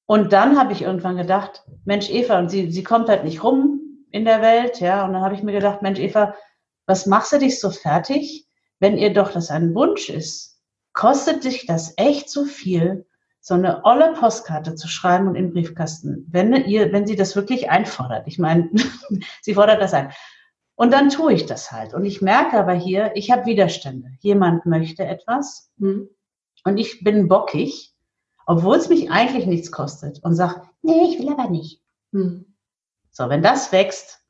[0.07, 3.80] Und dann habe ich irgendwann gedacht, Mensch, Eva, und sie, sie kommt halt nicht rum
[4.11, 5.05] in der Welt, ja.
[5.05, 6.35] Und dann habe ich mir gedacht, Mensch, Eva,
[6.87, 8.46] was machst du dich so fertig,
[8.79, 10.61] wenn ihr doch das ein Wunsch ist?
[10.92, 13.07] Kostet dich das echt so viel,
[13.40, 17.37] so eine olle Postkarte zu schreiben und in den Briefkasten, wenn ihr, wenn sie das
[17.37, 18.27] wirklich einfordert.
[18.27, 18.70] Ich meine,
[19.40, 20.12] sie fordert das ein.
[20.75, 21.94] Und dann tue ich das halt.
[21.94, 24.12] Und ich merke aber hier, ich habe Widerstände.
[24.20, 26.09] Jemand möchte etwas hm.
[26.64, 27.94] und ich bin bockig,
[28.46, 31.83] obwohl es mich eigentlich nichts kostet und sage, nee, ich will aber nicht.
[32.12, 32.50] Hm.
[33.20, 34.20] So, wenn das wächst,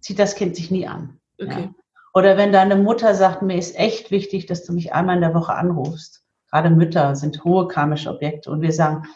[0.00, 1.20] zieht das Kind sich nie an.
[1.40, 1.62] Okay.
[1.62, 1.74] Ja.
[2.12, 5.34] Oder wenn deine Mutter sagt, mir ist echt wichtig, dass du mich einmal in der
[5.34, 9.08] Woche anrufst gerade Mütter sind hohe karmische Objekte und wir sagen,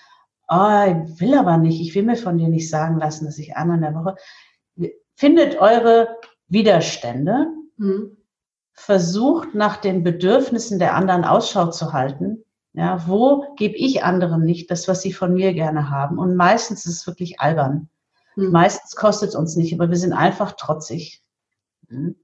[0.48, 3.56] oh, ich will aber nicht, ich will mir von dir nicht sagen lassen, dass ich
[3.56, 4.16] einmal in der Woche.
[5.14, 6.16] Findet eure
[6.48, 8.16] Widerstände, mhm.
[8.72, 12.44] versucht nach den Bedürfnissen der anderen Ausschau zu halten.
[12.72, 16.18] Ja, wo gebe ich anderen nicht das, was sie von mir gerne haben?
[16.18, 17.88] Und meistens ist es wirklich albern.
[18.38, 18.52] Mhm.
[18.52, 21.22] Meistens kostet es uns nicht, aber wir sind einfach trotzig.
[21.88, 22.16] Mhm.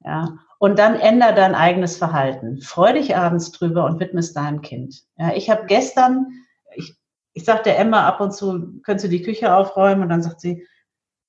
[0.00, 2.60] Ja, und dann änder dein eigenes Verhalten.
[2.60, 5.04] Freu dich abends drüber und widme es deinem Kind.
[5.16, 6.26] Ja, ich habe gestern,
[6.74, 6.94] ich,
[7.32, 10.02] ich sagte Emma ab und zu, könntest du die Küche aufräumen?
[10.02, 10.66] Und dann sagt sie,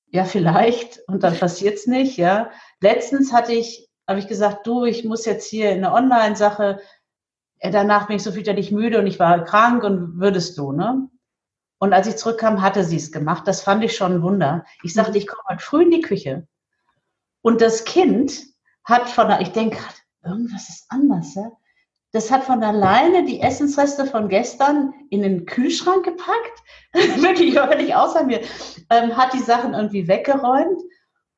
[0.08, 1.00] ja, vielleicht.
[1.08, 2.50] Und dann passiert's nicht, ja.
[2.80, 6.80] Letztens hatte ich, habe ich gesagt, du, ich muss jetzt hier in eine Online-Sache,
[7.62, 11.08] danach bin ich so fürchterlich müde und ich war krank und würdest du, ne?
[11.78, 13.46] Und als ich zurückkam, hatte sie es gemacht.
[13.46, 14.64] Das fand ich schon ein Wunder.
[14.82, 15.16] Ich sagte, mhm.
[15.18, 16.46] ich komme heute früh in die Küche.
[17.42, 18.42] Und das Kind
[18.84, 19.78] hat von der, ich denke
[20.24, 21.52] irgendwas ist anders, ja?
[22.12, 26.62] Das hat von alleine die Essensreste von gestern in den Kühlschrank gepackt.
[26.92, 28.40] Wirklich völlig außer mir.
[28.90, 30.80] Ähm, hat die Sachen irgendwie weggeräumt.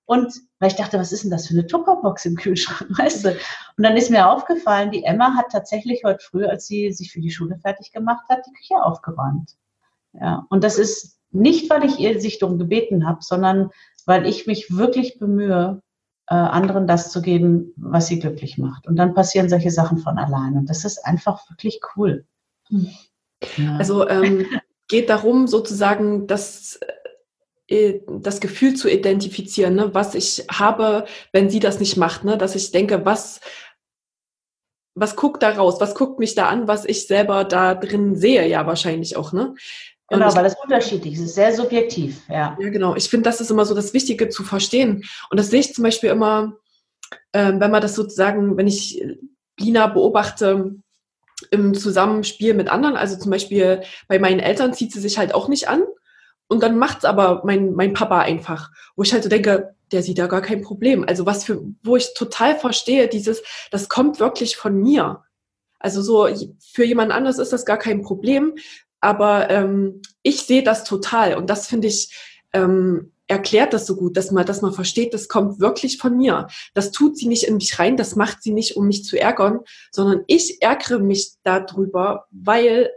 [0.05, 3.31] Und weil ich dachte, was ist denn das für eine Tupperbox im Kühlschrank, weißt du?
[3.31, 7.21] Und dann ist mir aufgefallen, die Emma hat tatsächlich heute früh, als sie sich für
[7.21, 9.57] die Schule fertig gemacht hat, die Küche aufgeräumt.
[10.21, 13.71] Ja, und das ist nicht, weil ich ihr sich darum gebeten habe, sondern
[14.07, 15.83] weil ich mich wirklich bemühe,
[16.29, 18.87] äh, anderen das zu geben, was sie glücklich macht.
[18.87, 20.55] Und dann passieren solche Sachen von allein.
[20.55, 22.27] Und das ist einfach wirklich cool.
[22.69, 22.91] Hm.
[23.57, 23.77] Ja.
[23.77, 24.47] Also ähm,
[24.89, 26.81] geht darum, sozusagen das,
[27.67, 32.25] äh, das Gefühl zu identifizieren, ne, was ich habe, wenn sie das nicht macht.
[32.25, 33.41] Ne, dass ich denke, was,
[34.95, 35.81] was guckt da raus?
[35.81, 39.33] Was guckt mich da an, was ich selber da drin sehe, ja wahrscheinlich auch.
[39.33, 39.55] Ne?
[40.11, 41.21] Genau, weil das unterschiedlich ist.
[41.21, 42.57] Es ist sehr subjektiv, ja.
[42.59, 42.97] Ja, genau.
[42.97, 45.05] Ich finde, das ist immer so das Wichtige zu verstehen.
[45.31, 46.55] Und das sehe ich zum Beispiel immer,
[47.35, 49.03] ähm, wenn man das sozusagen, wenn ich
[49.59, 50.77] Lina beobachte
[51.51, 55.49] im Zusammenspiel mit anderen, also zum Beispiel bei meinen Eltern zieht sie sich halt auch
[55.49, 55.83] nicht an.
[56.49, 60.19] Und dann macht's aber mein, mein Papa einfach, wo ich halt so denke, der sieht
[60.19, 61.05] da gar kein Problem.
[61.07, 65.23] Also was für, wo ich total verstehe, dieses, das kommt wirklich von mir.
[65.79, 66.27] Also so,
[66.73, 68.55] für jemand anderes ist das gar kein Problem.
[69.01, 72.15] Aber ähm, ich sehe das total und das finde ich
[72.53, 76.49] ähm, erklärt das so gut, dass man, dass man versteht, das kommt wirklich von mir.
[76.75, 79.61] Das tut sie nicht in mich rein, das macht sie nicht, um mich zu ärgern,
[79.93, 82.91] sondern ich ärgere mich darüber, weil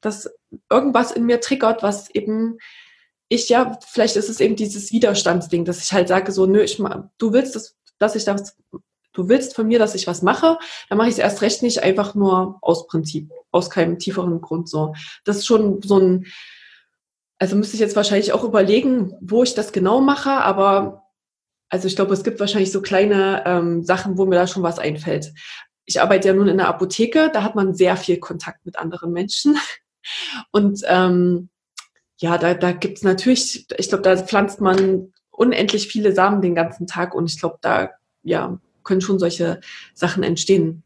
[0.00, 0.30] das
[0.70, 2.58] irgendwas in mir triggert, was eben
[3.28, 6.76] ich ja, vielleicht ist es eben dieses Widerstandsding, dass ich halt sage so, nö, ich,
[7.18, 8.56] du willst, das, dass ich das
[9.16, 11.82] du willst von mir, dass ich was mache, dann mache ich es erst recht nicht
[11.82, 14.94] einfach nur aus Prinzip, aus keinem tieferen Grund so.
[15.24, 16.26] Das ist schon so ein,
[17.38, 21.02] also müsste ich jetzt wahrscheinlich auch überlegen, wo ich das genau mache, aber
[21.68, 24.78] also ich glaube, es gibt wahrscheinlich so kleine ähm, Sachen, wo mir da schon was
[24.78, 25.32] einfällt.
[25.84, 29.12] Ich arbeite ja nun in der Apotheke, da hat man sehr viel Kontakt mit anderen
[29.12, 29.58] Menschen.
[30.52, 31.48] Und ähm,
[32.18, 36.54] ja, da, da gibt es natürlich, ich glaube, da pflanzt man unendlich viele Samen den
[36.54, 37.90] ganzen Tag und ich glaube, da
[38.22, 39.60] ja, können schon solche
[39.92, 40.82] Sachen entstehen.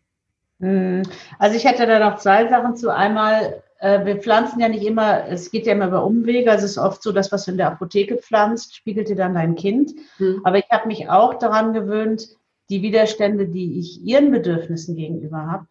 [0.58, 1.02] Hm.
[1.38, 2.92] Also ich hätte da noch zwei Sachen zu.
[2.92, 6.50] Einmal äh, wir pflanzen ja nicht immer, es geht ja immer über Umwege.
[6.50, 9.34] Also es ist oft so, dass was du in der Apotheke pflanzt, spiegelt dir dann
[9.34, 9.92] dein Kind.
[10.18, 10.42] Mhm.
[10.44, 12.28] Aber ich habe mich auch daran gewöhnt,
[12.68, 15.66] die Widerstände, die ich ihren Bedürfnissen gegenüber habe,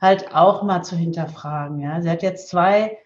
[0.00, 1.80] halt auch mal zu hinterfragen.
[1.80, 2.98] Ja, sie hat jetzt zwei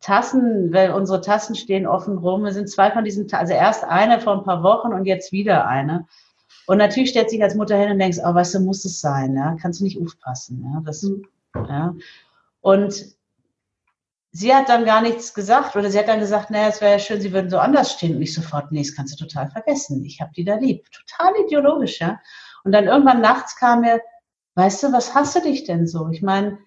[0.00, 2.44] Tassen, weil unsere Tassen stehen offen rum.
[2.44, 5.66] Es sind zwei von diesen, also erst eine vor ein paar Wochen und jetzt wieder
[5.68, 6.06] eine.
[6.66, 9.34] Und natürlich stellt sich als Mutter hin und denkst, oh, weißt du, muss es sein,
[9.34, 11.24] ja, kannst du nicht aufpassen, ja, das, mhm.
[11.54, 11.94] ja.
[12.60, 13.16] Und
[14.32, 16.98] sie hat dann gar nichts gesagt oder sie hat dann gesagt, naja, es wäre ja
[16.98, 20.04] schön, sie würden so anders stehen und ich sofort, nee, das kannst du total vergessen.
[20.04, 20.86] Ich habe die da lieb.
[20.90, 22.20] Total ideologisch, ja.
[22.64, 24.00] Und dann irgendwann nachts kam mir,
[24.54, 26.08] weißt du, was hast du dich denn so?
[26.08, 26.58] Ich meine,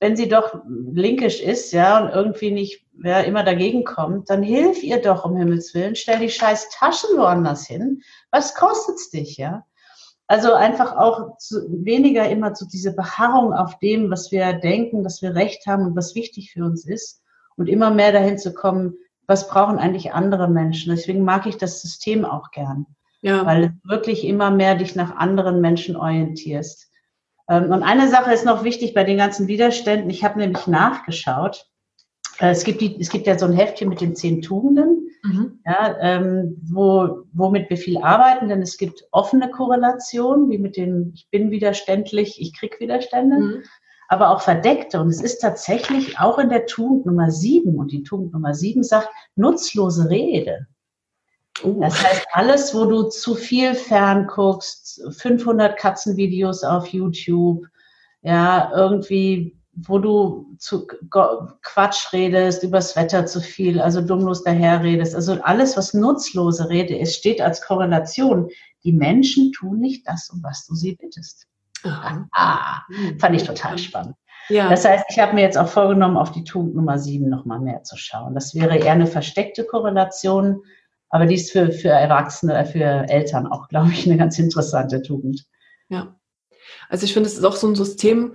[0.00, 4.82] wenn sie doch linkisch ist, ja, und irgendwie nicht, wer immer dagegen kommt, dann hilf
[4.82, 8.02] ihr doch um Himmels Willen, stell die scheiß Taschen woanders hin.
[8.30, 9.64] Was kostet's dich, ja?
[10.28, 15.22] Also einfach auch zu, weniger immer zu diese Beharrung auf dem, was wir denken, dass
[15.22, 17.22] wir recht haben und was wichtig für uns ist
[17.56, 18.94] und immer mehr dahin zu kommen,
[19.26, 20.94] was brauchen eigentlich andere Menschen.
[20.94, 22.86] Deswegen mag ich das System auch gern,
[23.22, 23.44] ja.
[23.46, 26.87] weil es wirklich immer mehr dich nach anderen Menschen orientierst.
[27.48, 30.10] Ähm, und eine Sache ist noch wichtig bei den ganzen Widerständen.
[30.10, 31.66] Ich habe nämlich nachgeschaut.
[32.38, 35.60] Äh, es gibt, die, es gibt ja so ein Heftchen mit den zehn Tugenden mhm.
[35.64, 41.12] ja, ähm, wo, womit wir viel arbeiten, denn es gibt offene Korrelationen, wie mit dem
[41.14, 43.62] Ich bin widerständlich, ich krieg Widerstände, mhm.
[44.08, 45.00] aber auch verdeckte.
[45.00, 48.82] Und es ist tatsächlich auch in der Tugend Nummer sieben, und die Tugend Nummer sieben
[48.82, 50.66] sagt, nutzlose Rede.
[51.64, 51.80] Uh.
[51.80, 57.66] Das heißt, alles, wo du zu viel fernguckst, 500 Katzenvideos auf YouTube,
[58.22, 60.86] ja, irgendwie wo du zu
[61.62, 65.14] Quatsch redest, übers Wetter zu viel, also dummlos daherredest.
[65.14, 68.48] Also alles, was nutzlose Rede ist, steht als Korrelation.
[68.84, 71.46] Die Menschen tun nicht das, um was du sie bittest.
[71.84, 72.82] Ah,
[73.18, 74.16] fand ich total spannend.
[74.48, 74.68] Ja.
[74.68, 77.82] Das heißt, ich habe mir jetzt auch vorgenommen, auf die Tugend Nummer 7 nochmal mehr
[77.84, 78.34] zu schauen.
[78.34, 80.62] Das wäre eher eine versteckte Korrelation,
[81.10, 85.44] aber die ist für, für Erwachsene, für Eltern auch, glaube ich, eine ganz interessante Tugend.
[85.88, 86.18] Ja.
[86.88, 88.34] Also ich finde, es ist auch so ein System,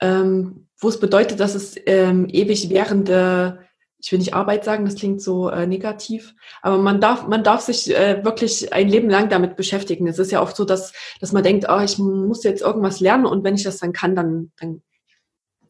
[0.00, 3.60] ähm, wo es bedeutet, dass es ähm, ewig währende,
[3.98, 7.62] ich will nicht Arbeit sagen, das klingt so äh, negativ, aber man darf, man darf
[7.62, 10.06] sich äh, wirklich ein Leben lang damit beschäftigen.
[10.06, 13.26] Es ist ja oft so, dass, dass man denkt, oh, ich muss jetzt irgendwas lernen
[13.26, 14.82] und wenn ich das dann kann, dann, dann,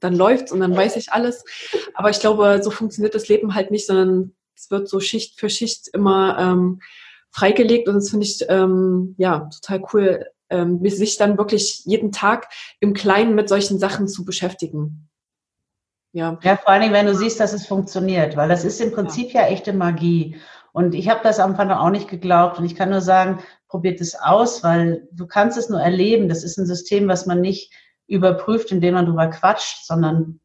[0.00, 1.44] dann läuft's und dann weiß ich alles.
[1.94, 5.50] Aber ich glaube, so funktioniert das Leben halt nicht, sondern es wird so Schicht für
[5.50, 6.80] Schicht immer ähm,
[7.30, 12.48] freigelegt und das finde ich ähm, ja total cool, ähm, sich dann wirklich jeden Tag
[12.80, 15.08] im Kleinen mit solchen Sachen zu beschäftigen.
[16.12, 16.38] Ja.
[16.42, 19.32] ja, vor allen Dingen, wenn du siehst, dass es funktioniert, weil das ist im Prinzip
[19.32, 20.36] ja, ja echte Magie.
[20.72, 22.58] Und ich habe das am Anfang auch nicht geglaubt.
[22.58, 26.30] Und ich kann nur sagen, probiert es aus, weil du kannst es nur erleben.
[26.30, 27.70] Das ist ein System, was man nicht
[28.06, 30.40] überprüft, indem man drüber quatscht, sondern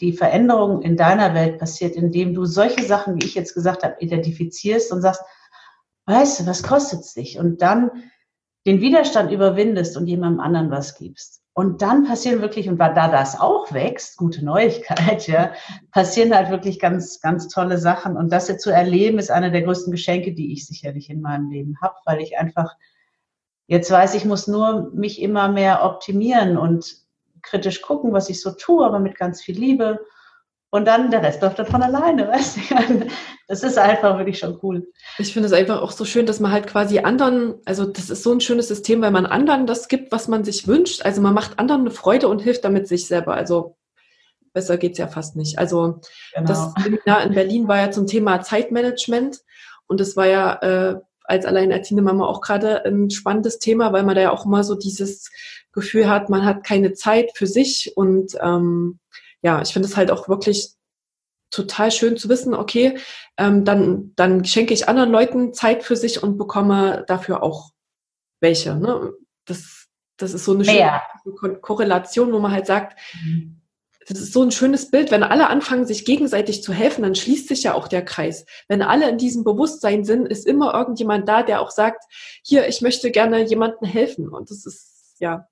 [0.00, 3.96] die Veränderung in deiner Welt passiert, indem du solche Sachen, wie ich jetzt gesagt habe,
[4.00, 5.22] identifizierst und sagst,
[6.06, 7.38] weißt du, was kostet es dich?
[7.38, 7.90] Und dann
[8.66, 11.42] den Widerstand überwindest und jemandem anderen was gibst.
[11.54, 15.52] Und dann passieren wirklich, und da das auch wächst, gute Neuigkeit, ja,
[15.90, 18.16] passieren halt wirklich ganz, ganz tolle Sachen.
[18.16, 21.48] Und das jetzt zu erleben, ist eine der größten Geschenke, die ich sicherlich in meinem
[21.48, 22.76] Leben habe, weil ich einfach
[23.68, 27.05] jetzt weiß, ich muss nur mich immer mehr optimieren und
[27.46, 30.00] kritisch gucken, was ich so tue, aber mit ganz viel Liebe
[30.70, 33.06] und dann der Rest läuft dann von alleine, weißt du?
[33.48, 34.86] Das ist einfach wirklich schon cool.
[35.18, 38.22] Ich finde es einfach auch so schön, dass man halt quasi anderen, also das ist
[38.22, 41.02] so ein schönes System, weil man anderen das gibt, was man sich wünscht.
[41.02, 43.34] Also man macht anderen eine Freude und hilft damit sich selber.
[43.34, 43.76] Also
[44.52, 45.58] besser geht es ja fast nicht.
[45.58, 46.00] Also
[46.34, 46.46] genau.
[46.46, 49.38] das Seminar in Berlin war ja zum Thema Zeitmanagement
[49.86, 54.14] und das war ja äh, als alleinerziehende Mama auch gerade ein spannendes Thema, weil man
[54.14, 55.30] da ja auch immer so dieses
[55.76, 58.98] Gefühl hat, man hat keine Zeit für sich und ähm,
[59.42, 60.76] ja, ich finde es halt auch wirklich
[61.50, 62.98] total schön zu wissen, okay,
[63.36, 67.70] ähm, dann, dann schenke ich anderen Leuten Zeit für sich und bekomme dafür auch
[68.40, 68.74] welche.
[68.74, 69.12] Ne?
[69.44, 69.86] Das,
[70.16, 71.00] das ist so eine schöne
[71.38, 73.62] Ko Korrelation, wo man halt sagt, mhm.
[74.08, 75.10] das ist so ein schönes Bild.
[75.10, 78.44] Wenn alle anfangen, sich gegenseitig zu helfen, dann schließt sich ja auch der Kreis.
[78.68, 82.04] Wenn alle in diesem Bewusstsein sind, ist immer irgendjemand da, der auch sagt,
[82.42, 84.28] hier, ich möchte gerne jemandem helfen.
[84.28, 85.46] Und das ist, ja,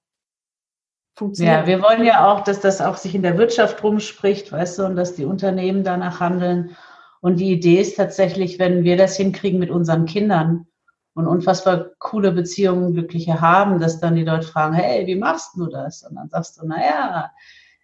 [1.14, 1.61] funktioniert.
[1.61, 4.85] Ja, wir wollen ja auch, dass das auch sich in der Wirtschaft rumspricht, weißt du,
[4.85, 6.77] und dass die Unternehmen danach handeln.
[7.20, 10.66] Und die Idee ist tatsächlich, wenn wir das hinkriegen mit unseren Kindern
[11.14, 15.66] und unfassbar coole Beziehungen, glückliche haben, dass dann die Leute fragen, hey, wie machst du
[15.66, 16.03] das?
[16.03, 17.31] Und dann sagst du, naja,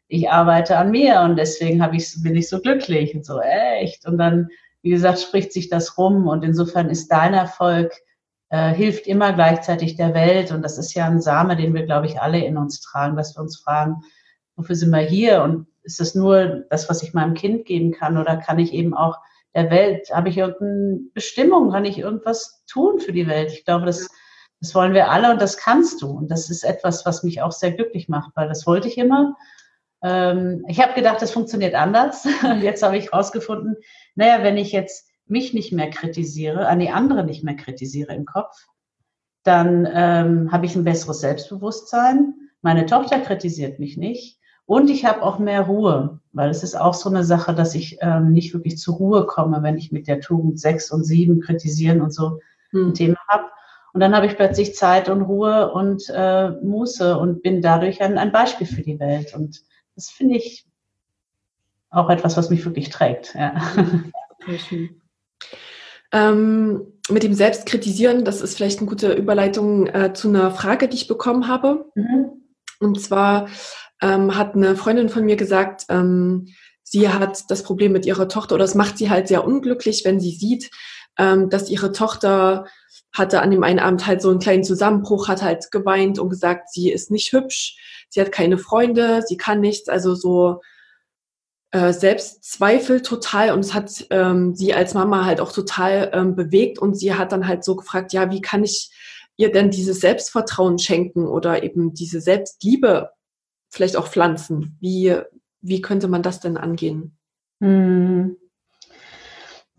[0.09, 4.07] ich arbeite an mir und deswegen habe ich, bin ich so glücklich und so, echt.
[4.07, 4.49] Und dann,
[4.83, 7.93] wie gesagt, spricht sich das rum und insofern ist dein Erfolg
[8.51, 10.53] äh, hilft immer gleichzeitig der Welt.
[10.53, 13.37] Und das ist ja ein Same, den wir, glaube ich, alle in uns tragen, dass
[13.37, 14.03] wir uns fragen,
[14.57, 15.43] wofür sind wir hier?
[15.43, 18.95] Und ist es nur das, was ich meinem Kind geben kann oder kann ich eben
[18.95, 19.19] auch
[19.55, 23.53] der Welt, habe ich irgendeine Bestimmung, kann ich irgendwas tun für die Welt?
[23.53, 24.09] Ich glaube, das,
[24.61, 26.11] das wollen wir alle und das kannst du.
[26.11, 29.35] Und das ist etwas, was mich auch sehr glücklich macht, weil das wollte ich immer.
[30.03, 32.27] Ähm, ich habe gedacht, das funktioniert anders.
[32.61, 33.77] Jetzt habe ich herausgefunden,
[34.15, 38.25] naja, wenn ich jetzt mich nicht mehr kritisiere, an die anderen nicht mehr kritisiere im
[38.25, 38.67] Kopf,
[39.43, 42.35] dann ähm, habe ich ein besseres Selbstbewusstsein.
[42.63, 44.39] Meine Tochter kritisiert mich nicht.
[44.67, 47.99] Und ich habe auch mehr Ruhe, weil es ist auch so eine Sache, dass ich
[48.03, 52.01] ähm, nicht wirklich zur Ruhe komme, wenn ich mit der Tugend sechs und sieben kritisieren
[52.01, 52.39] und so
[52.71, 52.91] hm.
[52.91, 53.47] ein Thema habe.
[53.93, 58.19] Und dann habe ich plötzlich Zeit und Ruhe und äh, Muße und bin dadurch ein,
[58.19, 59.35] ein Beispiel für die Welt.
[59.35, 59.63] Und
[59.97, 60.67] das finde ich
[61.91, 63.35] auch etwas, was mich wirklich trägt.
[63.35, 63.61] Ja.
[66.13, 70.97] Ähm, mit dem Selbstkritisieren, das ist vielleicht eine gute Überleitung äh, zu einer Frage, die
[70.97, 71.87] ich bekommen habe.
[71.95, 72.31] Mhm.
[72.81, 73.49] Und zwar
[74.01, 76.49] ähm, hat eine Freundin von mir gesagt, ähm,
[76.83, 80.21] sie hat das Problem mit ihrer Tochter oder es macht sie halt sehr unglücklich, wenn
[80.21, 80.71] sie sieht,
[81.19, 82.67] ähm, dass ihre Tochter
[83.13, 86.71] hatte an dem einen Abend halt so einen kleinen Zusammenbruch, hat halt geweint und gesagt,
[86.73, 87.77] sie ist nicht hübsch,
[88.09, 90.61] sie hat keine Freunde, sie kann nichts, also so
[91.73, 96.79] äh, Selbstzweifel total und es hat ähm, sie als Mama halt auch total ähm, bewegt
[96.79, 98.91] und sie hat dann halt so gefragt, ja, wie kann ich
[99.37, 103.11] ihr denn dieses Selbstvertrauen schenken oder eben diese Selbstliebe
[103.69, 104.77] vielleicht auch pflanzen?
[104.81, 105.17] Wie,
[105.61, 107.17] wie könnte man das denn angehen?
[107.61, 108.37] Hm.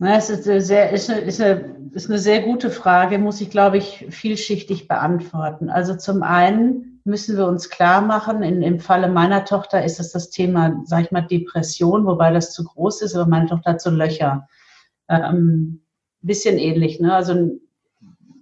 [0.04, 3.40] Na, es ist eine, sehr, ist, eine, ist, eine, ist eine sehr gute Frage, muss
[3.40, 5.70] ich, glaube ich, vielschichtig beantworten.
[5.70, 10.12] Also zum einen müssen wir uns klar machen, in, im Falle meiner Tochter ist es
[10.12, 13.82] das Thema, sag ich mal, Depression, wobei das zu groß ist, aber meine Tochter hat
[13.82, 14.48] so Löcher.
[15.08, 15.84] Ähm,
[16.24, 17.14] bisschen ähnlich, ne?
[17.14, 17.60] Also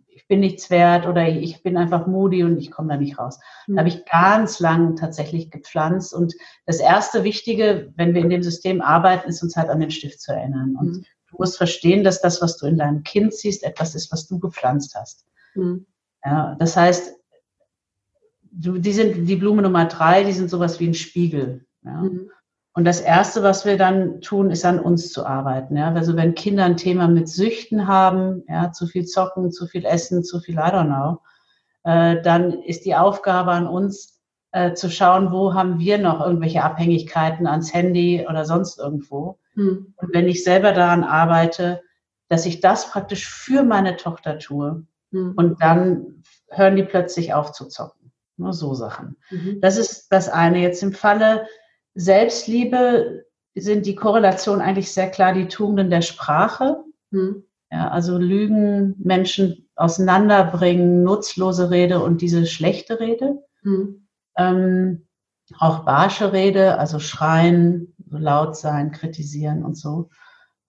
[0.08, 3.38] ich bin nichts wert oder ich bin einfach moody und ich komme da nicht raus.
[3.68, 3.76] Mhm.
[3.76, 6.14] Da habe ich ganz lang tatsächlich gepflanzt.
[6.14, 9.92] Und das erste Wichtige, wenn wir in dem System arbeiten, ist uns halt an den
[9.92, 10.78] Stift zu erinnern.
[10.80, 14.12] Und mhm Du musst verstehen, dass das, was du in deinem Kind siehst, etwas ist,
[14.12, 15.26] was du gepflanzt hast.
[15.56, 15.86] Mhm.
[16.24, 17.16] Ja, das heißt,
[18.52, 21.66] du, die sind die Blume Nummer drei, die sind sowas wie ein Spiegel.
[21.84, 22.02] Ja.
[22.02, 22.32] Mhm.
[22.74, 25.76] Und das Erste, was wir dann tun, ist an uns zu arbeiten.
[25.76, 25.94] Ja.
[25.94, 30.24] Also wenn Kinder ein Thema mit Süchten haben, ja, zu viel zocken, zu viel essen,
[30.24, 31.20] zu viel I don't know,
[31.84, 34.20] äh, dann ist die Aufgabe an uns,
[34.52, 39.94] äh, zu schauen, wo haben wir noch irgendwelche Abhängigkeiten ans Handy oder sonst irgendwo hm.
[39.98, 41.82] Und wenn ich selber daran arbeite,
[42.30, 45.34] dass ich das praktisch für meine Tochter tue hm.
[45.36, 48.12] und dann hören die plötzlich auf zu zocken.
[48.38, 49.18] Nur so Sachen.
[49.32, 49.60] Mhm.
[49.60, 50.60] Das ist das eine.
[50.60, 51.46] Jetzt im Falle
[51.94, 56.78] Selbstliebe sind die Korrelation eigentlich sehr klar die Tugenden der Sprache.
[57.12, 57.44] Mhm.
[57.70, 63.44] Ja, also Lügen, Menschen auseinanderbringen, nutzlose Rede und diese schlechte Rede.
[63.62, 64.08] Mhm.
[64.38, 65.08] Ähm,
[65.58, 70.10] auch barsche Rede, also schreien, laut sein, kritisieren und so.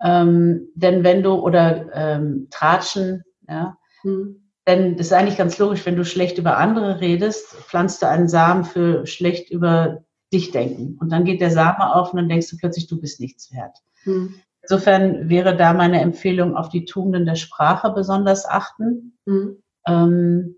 [0.03, 4.50] Ähm, denn wenn du, oder ähm, tratschen, ja, hm.
[4.66, 8.29] denn das ist eigentlich ganz logisch, wenn du schlecht über andere redest, pflanzt du einen
[8.29, 10.96] Samen für schlecht über dich denken.
[11.00, 13.76] Und dann geht der Samen auf und dann denkst du plötzlich, du bist nichts wert.
[14.05, 14.35] Hm.
[14.62, 19.18] Insofern wäre da meine Empfehlung, auf die Tugenden der Sprache besonders achten.
[19.26, 19.62] Hm.
[19.87, 20.57] Ähm,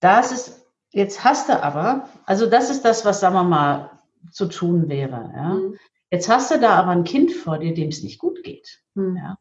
[0.00, 3.90] das ist, jetzt hast du aber, also das ist das, was, sagen wir mal,
[4.30, 5.32] zu tun wäre.
[5.34, 5.54] Ja?
[5.54, 5.76] Mhm.
[6.10, 8.80] Jetzt hast du da aber ein Kind vor dir, dem es nicht gut geht.
[8.94, 9.16] Mhm.
[9.16, 9.38] Ja?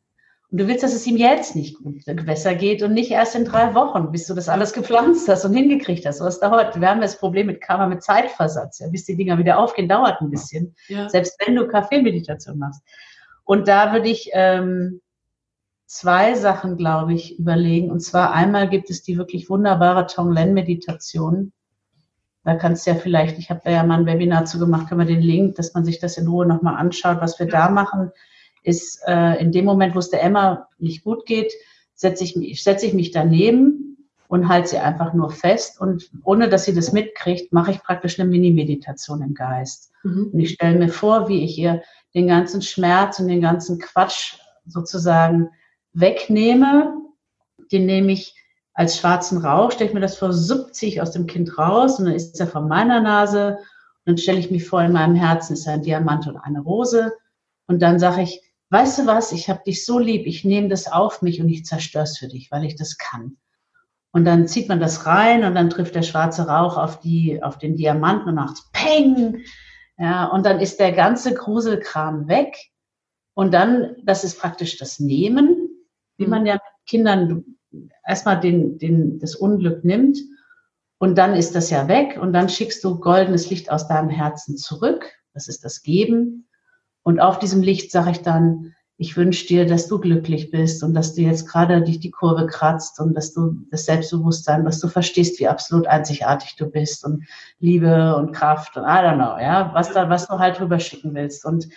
[0.49, 3.45] Und du willst, dass es ihm jetzt nicht gut besser geht und nicht erst in
[3.45, 6.19] drei Wochen, bis du das alles gepflanzt hast und hingekriegt hast.
[6.19, 6.79] Was dauert?
[6.79, 8.79] Wir haben das Problem mit Karma mit Zeitversatz.
[8.79, 8.89] Ja?
[8.89, 10.75] Bis die Dinger wieder aufgehen, dauert ein bisschen.
[10.87, 11.07] Ja.
[11.09, 12.81] Selbst wenn du Kaffeemeditation machst.
[13.45, 15.01] Und da würde ich ähm,
[15.85, 17.91] zwei Sachen, glaube ich, überlegen.
[17.91, 21.51] Und zwar einmal gibt es die wirklich wunderbare Tonglen-Meditation,
[22.43, 25.01] da kannst du ja vielleicht, ich habe da ja mal ein Webinar zu gemacht, können
[25.01, 27.21] wir den Link, dass man sich das in Ruhe nochmal anschaut.
[27.21, 28.11] Was wir da machen,
[28.63, 31.51] ist äh, in dem Moment, wo es der Emma nicht gut geht,
[31.93, 35.79] setze ich, setze ich mich daneben und halte sie einfach nur fest.
[35.79, 39.91] Und ohne dass sie das mitkriegt, mache ich praktisch eine Mini-Meditation im Geist.
[40.03, 40.31] Mhm.
[40.33, 41.83] Und ich stelle mir vor, wie ich ihr
[42.15, 45.49] den ganzen Schmerz und den ganzen Quatsch sozusagen
[45.93, 46.95] wegnehme.
[47.71, 48.35] Den nehme ich
[48.81, 52.15] als schwarzen Rauch, stelle ich mir das vor, 70 aus dem Kind raus und dann
[52.15, 55.67] ist er von meiner Nase und dann stelle ich mir vor, in meinem Herzen ist
[55.67, 57.13] ein Diamant und eine Rose
[57.67, 60.91] und dann sage ich, weißt du was, ich habe dich so lieb, ich nehme das
[60.91, 63.37] auf mich und ich zerstöre es für dich, weil ich das kann.
[64.11, 67.59] Und dann zieht man das rein und dann trifft der schwarze Rauch auf, die, auf
[67.59, 69.43] den Diamanten und macht Peng.
[69.99, 72.57] Ja, und dann ist der ganze Gruselkram weg.
[73.35, 75.69] Und dann, das ist praktisch das Nehmen,
[76.17, 77.57] wie man ja mit Kindern
[78.07, 80.17] erstmal den, den, das Unglück nimmt
[80.97, 84.57] und dann ist das ja weg und dann schickst du goldenes Licht aus deinem Herzen
[84.57, 86.47] zurück Das ist das Geben.
[87.03, 90.93] Und auf diesem Licht sage ich dann, ich wünsche dir, dass du glücklich bist und
[90.93, 94.89] dass du jetzt gerade dich die Kurve kratzt und dass du das Selbstbewusstsein, dass du
[94.89, 97.25] verstehst, wie absolut einzigartig du bist und
[97.57, 101.15] Liebe und Kraft und I don't know, ja, was da, was du halt drüber schicken
[101.15, 101.45] willst.
[101.45, 101.67] Und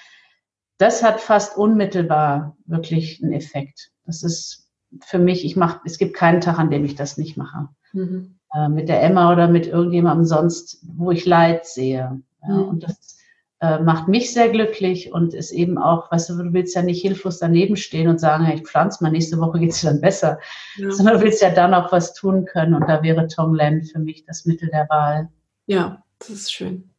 [0.77, 3.91] das hat fast unmittelbar wirklich einen Effekt.
[4.05, 4.64] Das ist
[5.05, 7.69] für mich, ich mache, es gibt keinen Tag, an dem ich das nicht mache.
[7.93, 8.37] Mhm.
[8.55, 12.21] Äh, mit der Emma oder mit irgendjemandem sonst, wo ich Leid sehe.
[12.43, 12.69] Ja, mhm.
[12.69, 13.19] Und das
[13.61, 17.01] äh, macht mich sehr glücklich und ist eben auch, weißt du, du willst ja nicht
[17.01, 20.39] hilflos daneben stehen und sagen, hey, ich pflanze mal, nächste Woche geht es dann besser,
[20.77, 20.91] ja.
[20.93, 24.25] sondern du willst ja dann auch was tun können und da wäre Tonglen für mich
[24.25, 25.31] das Mittel der Wahl.
[25.67, 26.91] Ja, das ist schön.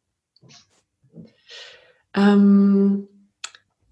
[2.14, 3.08] Ähm,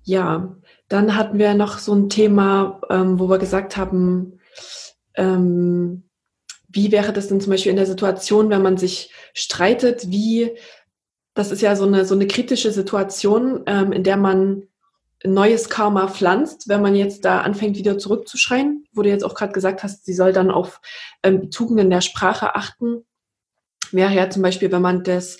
[0.02, 0.56] ja,
[0.94, 4.38] dann hatten wir noch so ein Thema, ähm, wo wir gesagt haben,
[5.16, 6.04] ähm,
[6.68, 10.52] wie wäre das denn zum Beispiel in der Situation, wenn man sich streitet, wie
[11.34, 14.68] das ist ja so eine, so eine kritische Situation, ähm, in der man
[15.24, 19.52] neues Karma pflanzt, wenn man jetzt da anfängt, wieder zurückzuschreien, wo du jetzt auch gerade
[19.52, 20.80] gesagt hast, sie soll dann auf
[21.24, 23.04] ähm, Tugenden der Sprache achten.
[23.90, 25.38] Wäre ja zum Beispiel, wenn man das,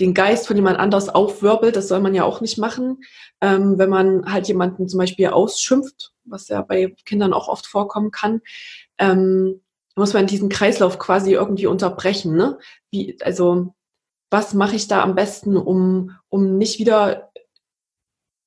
[0.00, 3.02] den Geist von jemand anders aufwirbelt, das soll man ja auch nicht machen.
[3.40, 8.10] Ähm, wenn man halt jemanden zum Beispiel ausschimpft, was ja bei Kindern auch oft vorkommen
[8.10, 8.42] kann,
[8.98, 9.62] ähm,
[9.94, 12.36] muss man diesen Kreislauf quasi irgendwie unterbrechen.
[12.36, 12.58] Ne?
[12.90, 13.74] Wie, also
[14.30, 17.30] was mache ich da am besten, um, um nicht wieder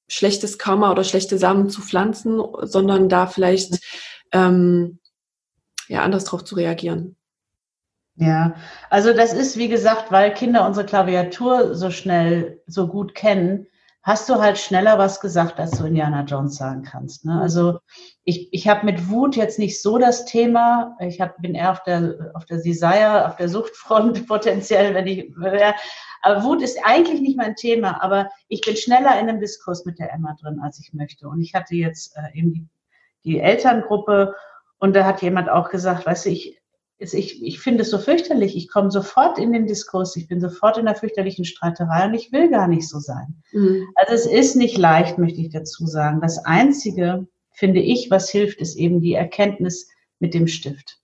[0.07, 3.79] schlechtes Karma oder schlechte Samen zu pflanzen, sondern da vielleicht
[4.31, 4.99] ähm,
[5.87, 7.15] ja anders drauf zu reagieren.
[8.19, 8.55] Ja,
[8.89, 13.65] also das ist, wie gesagt, weil Kinder unsere Klaviatur so schnell, so gut kennen,
[14.01, 17.23] hast du halt schneller was gesagt, als du Indiana Jones sagen kannst.
[17.23, 17.39] Ne?
[17.39, 17.79] Also
[18.25, 20.97] ich, ich habe mit Wut jetzt nicht so das Thema.
[20.99, 25.33] Ich hab, bin eher auf der, auf der Desire, auf der Suchtfront potenziell, wenn ich,
[26.21, 29.97] aber Wut ist eigentlich nicht mein Thema, aber ich bin schneller in einem Diskurs mit
[29.97, 31.29] der Emma drin, als ich möchte.
[31.29, 32.67] Und ich hatte jetzt äh, eben die,
[33.23, 34.35] die Elterngruppe
[34.77, 36.58] und da hat jemand auch gesagt, weißt du, ich,
[36.99, 38.57] ich, ich finde es so fürchterlich.
[38.57, 42.31] Ich komme sofort in den Diskurs, ich bin sofort in der fürchterlichen Streiterei und ich
[42.31, 43.41] will gar nicht so sein.
[43.53, 43.87] Mhm.
[43.95, 46.19] Also es ist nicht leicht, möchte ich dazu sagen.
[46.21, 49.87] Das Einzige, finde ich, was hilft, ist eben die Erkenntnis
[50.19, 50.99] mit dem Stift.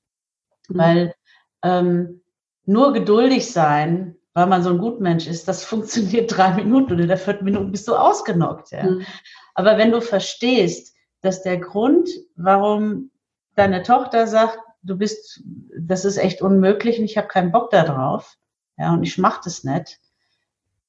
[0.67, 0.77] Mhm.
[0.77, 1.15] Weil
[1.63, 2.21] ähm,
[2.65, 7.17] nur geduldig sein, weil man so ein Gutmensch ist, das funktioniert drei Minuten oder der
[7.17, 8.71] vierten Minute bist du ausgenockt.
[8.71, 8.83] Ja?
[8.83, 9.05] Mhm.
[9.53, 13.11] Aber wenn du verstehst, dass der Grund, warum
[13.55, 15.43] deine Tochter sagt, du bist,
[15.77, 18.37] das ist echt unmöglich und ich habe keinen Bock darauf.
[18.77, 19.99] Ja, und ich mache das nicht.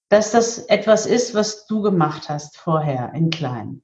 [0.09, 3.83] Dass das etwas ist, was du gemacht hast vorher in klein.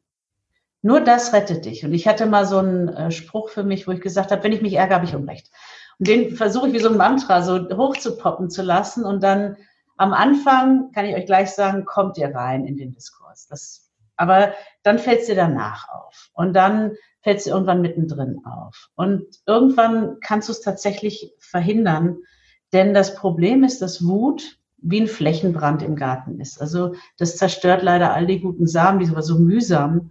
[0.83, 1.85] Nur das rettet dich.
[1.85, 4.53] Und ich hatte mal so einen äh, Spruch für mich, wo ich gesagt habe, wenn
[4.53, 5.51] ich mich ärgere, habe ich Unrecht.
[5.99, 9.05] Und den versuche ich wie so ein Mantra so hoch zu poppen zu lassen.
[9.05, 9.57] Und dann
[9.97, 13.47] am Anfang, kann ich euch gleich sagen, kommt ihr rein in den Diskurs.
[13.47, 13.82] Das,
[14.17, 14.53] aber
[14.83, 16.31] dann fällt es dir danach auf.
[16.35, 16.93] Und dann
[17.23, 18.89] fällt es irgendwann mittendrin auf.
[18.95, 22.19] Und irgendwann kannst du es tatsächlich verhindern,
[22.73, 26.61] denn das Problem ist, dass Wut wie ein Flächenbrand im Garten ist.
[26.61, 30.11] Also das zerstört leider all die guten Samen, die wir so mühsam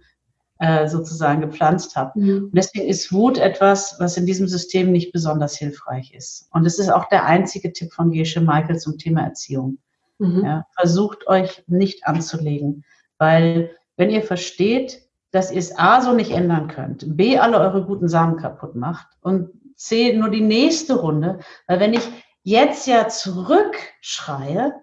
[0.58, 2.22] äh, sozusagen gepflanzt haben.
[2.22, 2.44] Mhm.
[2.44, 6.48] Und deswegen ist Wut etwas, was in diesem System nicht besonders hilfreich ist.
[6.52, 9.78] Und es ist auch der einzige Tipp von Gesche Michael zum Thema Erziehung.
[10.18, 10.44] Mhm.
[10.44, 12.84] Ja, versucht euch nicht anzulegen,
[13.18, 13.70] weil
[14.02, 15.00] wenn ihr versteht,
[15.30, 19.06] dass ihr es A so nicht ändern könnt, B alle eure guten Samen kaputt macht
[19.20, 21.38] und C nur die nächste Runde,
[21.68, 22.02] weil wenn ich
[22.42, 24.74] jetzt ja zurückschreie,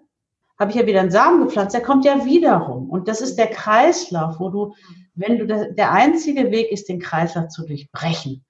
[0.58, 2.88] habe ich ja wieder einen Samen gepflanzt, der kommt ja wieder rum.
[2.88, 4.74] Und das ist der Kreislauf, wo du,
[5.12, 8.46] wenn du, der einzige Weg ist, den Kreislauf zu durchbrechen.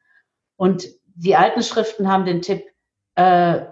[0.54, 2.62] Und die alten Schriften haben den Tipp,
[3.16, 3.62] äh,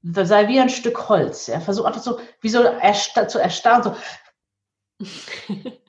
[0.00, 1.48] sei wie ein Stück Holz.
[1.48, 3.94] Ja, versuch einfach so, wie so ersta zu erstarren, so.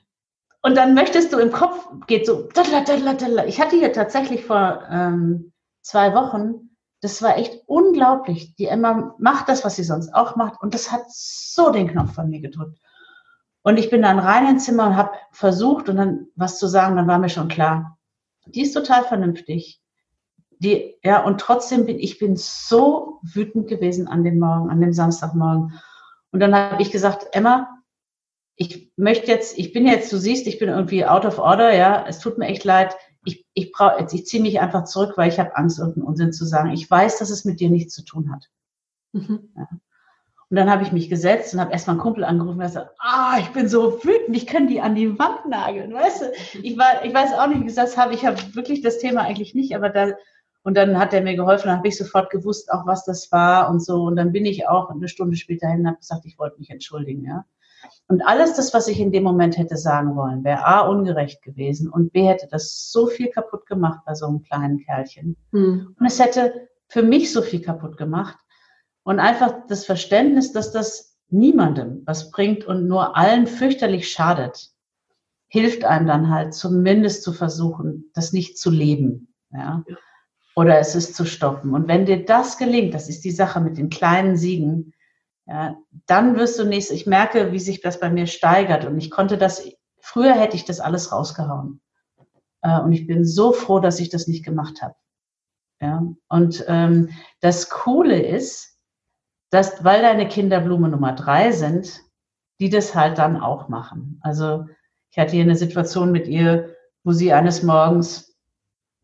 [0.66, 6.12] Und dann möchtest du im Kopf, geht so, ich hatte hier tatsächlich vor ähm, zwei
[6.12, 8.56] Wochen, das war echt unglaublich.
[8.56, 10.60] Die Emma macht das, was sie sonst auch macht.
[10.60, 12.80] Und das hat so den Knopf von mir gedrückt.
[13.62, 16.96] Und ich bin dann rein ins Zimmer und habe versucht, und dann was zu sagen,
[16.96, 17.96] dann war mir schon klar,
[18.46, 19.80] die ist total vernünftig.
[20.58, 24.92] Die, ja, und trotzdem bin ich bin so wütend gewesen an dem Morgen, an dem
[24.92, 25.80] Samstagmorgen.
[26.32, 27.75] Und dann habe ich gesagt, Emma,
[28.56, 32.04] ich möchte jetzt, ich bin jetzt, du siehst, ich bin irgendwie out of order, ja,
[32.08, 32.96] es tut mir echt leid.
[33.24, 36.32] Ich, ich brauche, jetzt, ich ziehe mich einfach zurück, weil ich habe Angst, irgendeinen Unsinn
[36.32, 36.70] zu sagen.
[36.72, 38.48] Ich weiß, dass es mit dir nichts zu tun hat.
[39.12, 39.50] Mhm.
[39.56, 39.68] Ja.
[40.48, 43.36] Und dann habe ich mich gesetzt und habe erstmal einen Kumpel angerufen und gesagt, ah,
[43.40, 46.32] ich bin so wütend, ich kann die an die Wand nageln, weißt du?
[46.62, 48.14] Ich war, ich weiß auch nicht, wie ich das habe.
[48.14, 50.12] Ich habe wirklich das Thema eigentlich nicht, aber da,
[50.62, 53.68] und dann hat er mir geholfen, dann habe ich sofort gewusst, auch was das war
[53.70, 54.04] und so.
[54.04, 56.70] Und dann bin ich auch eine Stunde später hin und habe gesagt, ich wollte mich
[56.70, 57.44] entschuldigen, ja.
[58.08, 61.90] Und alles das, was ich in dem Moment hätte sagen wollen, wäre A, ungerecht gewesen
[61.90, 65.36] und B, hätte das so viel kaputt gemacht bei so einem kleinen Kerlchen.
[65.52, 65.94] Hm.
[65.98, 68.36] Und es hätte für mich so viel kaputt gemacht.
[69.02, 74.70] Und einfach das Verständnis, dass das niemandem was bringt und nur allen fürchterlich schadet,
[75.48, 79.34] hilft einem dann halt zumindest zu versuchen, das nicht zu leben.
[79.52, 79.84] Ja?
[80.54, 81.74] Oder es ist zu stoppen.
[81.74, 84.92] Und wenn dir das gelingt, das ist die Sache mit den kleinen Siegen,
[85.46, 85.76] ja,
[86.06, 88.84] dann wirst du nächst, ich merke, wie sich das bei mir steigert.
[88.84, 89.64] Und ich konnte das,
[90.00, 91.80] früher hätte ich das alles rausgehauen.
[92.62, 94.94] Äh, und ich bin so froh, dass ich das nicht gemacht habe.
[95.80, 98.78] Ja, und ähm, das Coole ist,
[99.50, 102.00] dass, weil deine Kinder Blume Nummer drei sind,
[102.58, 104.18] die das halt dann auch machen.
[104.22, 104.66] Also
[105.10, 106.74] ich hatte hier eine Situation mit ihr,
[107.04, 108.36] wo sie eines Morgens,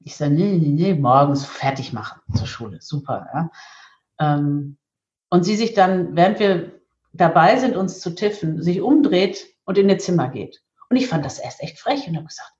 [0.00, 2.78] ich sage, nee, nee, nee, morgens fertig machen zur Schule.
[2.80, 3.50] Super, ja.
[4.18, 4.78] Ähm,
[5.32, 6.72] und sie sich dann, während wir
[7.14, 10.60] dabei sind, uns zu tiffen, sich umdreht und in ihr Zimmer geht.
[10.90, 12.52] Und ich fand das erst echt frech und habe gesagt,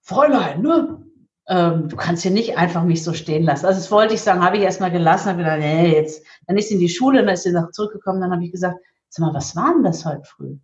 [0.00, 1.06] Fräulein, ne?
[1.46, 3.66] Ähm, du kannst hier nicht einfach mich so stehen lassen.
[3.66, 6.70] Also das wollte ich sagen, habe ich erstmal gelassen, habe gedacht, nee, jetzt, dann ist
[6.70, 8.76] sie in die Schule, dann ist sie noch zurückgekommen, dann habe ich gesagt,
[9.08, 10.56] sag mal, was war denn das heute früh?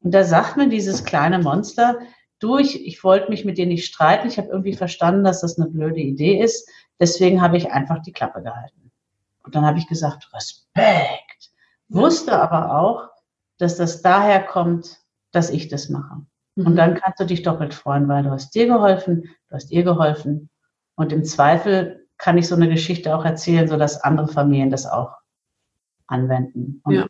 [0.00, 1.96] Und da sagt mir dieses kleine Monster,
[2.40, 5.60] du, ich, ich wollte mich mit dir nicht streiten, ich habe irgendwie verstanden, dass das
[5.60, 8.79] eine blöde Idee ist, deswegen habe ich einfach die Klappe gehalten.
[9.42, 11.50] Und dann habe ich gesagt, Respekt.
[11.88, 13.08] Wusste aber auch,
[13.58, 14.98] dass das daher kommt,
[15.32, 16.22] dass ich das mache.
[16.54, 16.66] Mhm.
[16.66, 19.82] Und dann kannst du dich doppelt freuen, weil du hast dir geholfen, du hast ihr
[19.82, 20.50] geholfen.
[20.94, 25.16] Und im Zweifel kann ich so eine Geschichte auch erzählen, sodass andere Familien das auch
[26.06, 26.82] anwenden.
[26.88, 27.06] Ja.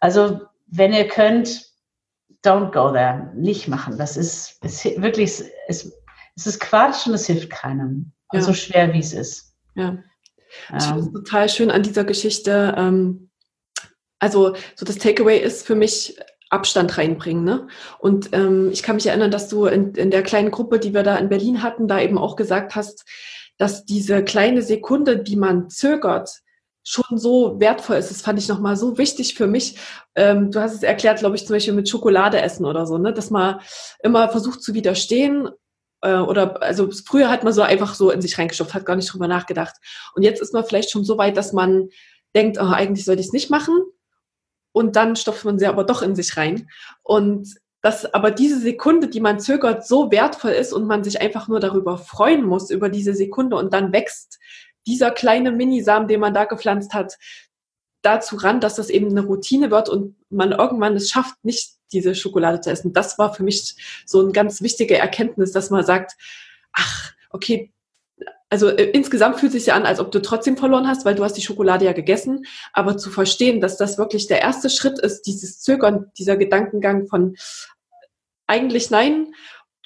[0.00, 1.74] Also, wenn ihr könnt,
[2.44, 3.30] don't go there.
[3.34, 3.96] Nicht machen.
[3.96, 5.92] Das ist, ist wirklich, es,
[6.36, 8.12] es ist Quatsch und es hilft keinem.
[8.32, 8.42] Ja.
[8.42, 9.56] So schwer wie es ist.
[9.74, 9.98] Ja.
[10.76, 12.74] Ich finde es total schön an dieser Geschichte.
[12.76, 13.30] Ähm,
[14.18, 16.16] also so das Takeaway ist für mich
[16.50, 17.44] Abstand reinbringen.
[17.44, 17.66] Ne?
[17.98, 21.02] Und ähm, ich kann mich erinnern, dass du in, in der kleinen Gruppe, die wir
[21.02, 23.04] da in Berlin hatten, da eben auch gesagt hast,
[23.58, 26.30] dass diese kleine Sekunde, die man zögert,
[26.82, 28.10] schon so wertvoll ist.
[28.10, 29.78] Das fand ich nochmal so wichtig für mich.
[30.14, 33.12] Ähm, du hast es erklärt, glaube ich, zum Beispiel mit Schokolade essen oder so, ne?
[33.12, 33.60] dass man
[34.02, 35.48] immer versucht zu widerstehen
[36.04, 39.12] äh, oder also früher hat man so einfach so in sich reingestopft, hat gar nicht
[39.12, 39.74] drüber nachgedacht.
[40.14, 41.88] Und jetzt ist man vielleicht schon so weit, dass man
[42.34, 43.82] denkt, oh, eigentlich sollte ich es nicht machen.
[44.72, 46.68] Und dann stopft man sie aber doch in sich rein.
[47.02, 51.48] Und dass aber diese Sekunde, die man zögert, so wertvoll ist und man sich einfach
[51.48, 54.38] nur darüber freuen muss, über diese Sekunde und dann wächst
[54.86, 57.16] dieser kleine Minisamen, den man da gepflanzt hat,
[58.04, 62.14] dazu ran, dass das eben eine Routine wird und man irgendwann es schafft, nicht diese
[62.14, 62.92] Schokolade zu essen.
[62.92, 63.76] Das war für mich
[64.06, 66.12] so ein ganz wichtige Erkenntnis, dass man sagt,
[66.72, 67.72] ach, okay,
[68.50, 71.14] also äh, insgesamt fühlt es sich ja an, als ob du trotzdem verloren hast, weil
[71.14, 72.44] du hast die Schokolade ja gegessen.
[72.72, 77.36] Aber zu verstehen, dass das wirklich der erste Schritt ist, dieses Zögern, dieser Gedankengang von
[78.46, 79.34] eigentlich nein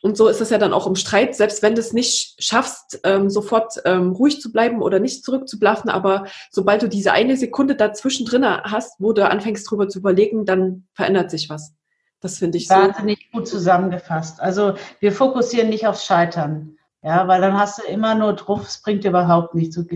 [0.03, 3.01] und so ist es ja dann auch im Streit, selbst wenn du es nicht schaffst,
[3.05, 7.75] ähm, sofort ähm, ruhig zu bleiben oder nicht zurückzublaffen, aber sobald du diese eine Sekunde
[7.75, 11.75] dazwischen drin hast, wo du anfängst drüber zu überlegen, dann verändert sich was.
[12.21, 13.39] Das finde ich wahnsinnig so.
[13.39, 14.41] gut zusammengefasst.
[14.41, 18.83] Also wir fokussieren nicht aufs Scheitern, ja, weil dann hast du immer nur drauf, es
[18.83, 19.77] bringt dir überhaupt nichts.
[19.77, 19.87] Du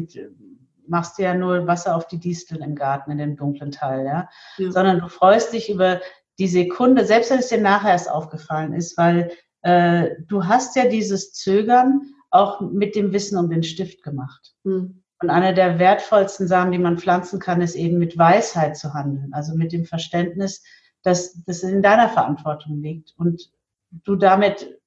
[0.87, 4.29] machst dir ja nur Wasser auf die Disteln im Garten, in dem dunklen Teil, ja?
[4.59, 4.71] ja.
[4.71, 6.01] Sondern du freust dich über
[6.39, 9.31] die Sekunde, selbst wenn es dir nachher erst aufgefallen ist, weil
[9.63, 14.55] äh, du hast ja dieses Zögern auch mit dem Wissen um den Stift gemacht.
[14.65, 15.03] Mhm.
[15.21, 19.33] Und einer der wertvollsten Samen, die man pflanzen kann, ist eben mit Weisheit zu handeln,
[19.33, 20.65] also mit dem Verständnis,
[21.05, 23.51] dass das in deiner Verantwortung liegt und
[23.91, 24.81] du damit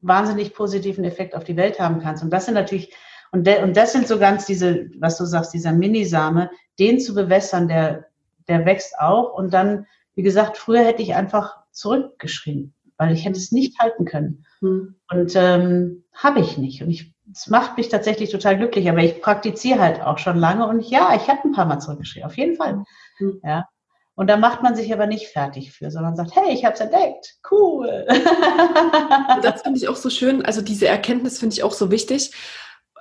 [0.00, 2.22] wahnsinnig positiven Effekt auf die Welt haben kannst.
[2.22, 2.94] Und das sind natürlich,
[3.32, 7.14] und, de, und das sind so ganz diese, was du sagst, dieser Minisame, den zu
[7.14, 8.06] bewässern, der,
[8.46, 9.34] der wächst auch.
[9.34, 14.04] Und dann, wie gesagt, früher hätte ich einfach zurückgeschrieben weil ich hätte es nicht halten
[14.04, 14.44] können.
[14.60, 14.94] Mhm.
[15.10, 16.82] Und ähm, habe ich nicht.
[16.82, 18.88] Und ich, es macht mich tatsächlich total glücklich.
[18.88, 22.26] Aber ich praktiziere halt auch schon lange und ja, ich habe ein paar Mal zurückgeschrieben,
[22.26, 22.84] auf jeden Fall.
[23.18, 23.40] Mhm.
[23.42, 23.68] Ja.
[24.14, 26.80] Und da macht man sich aber nicht fertig für, sondern sagt, hey, ich habe es
[26.80, 28.06] entdeckt, cool.
[29.42, 30.44] das finde ich auch so schön.
[30.44, 32.32] Also diese Erkenntnis finde ich auch so wichtig.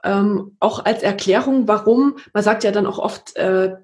[0.04, 3.76] Ähm, auch als Erklärung, warum, man sagt ja dann auch oft, äh,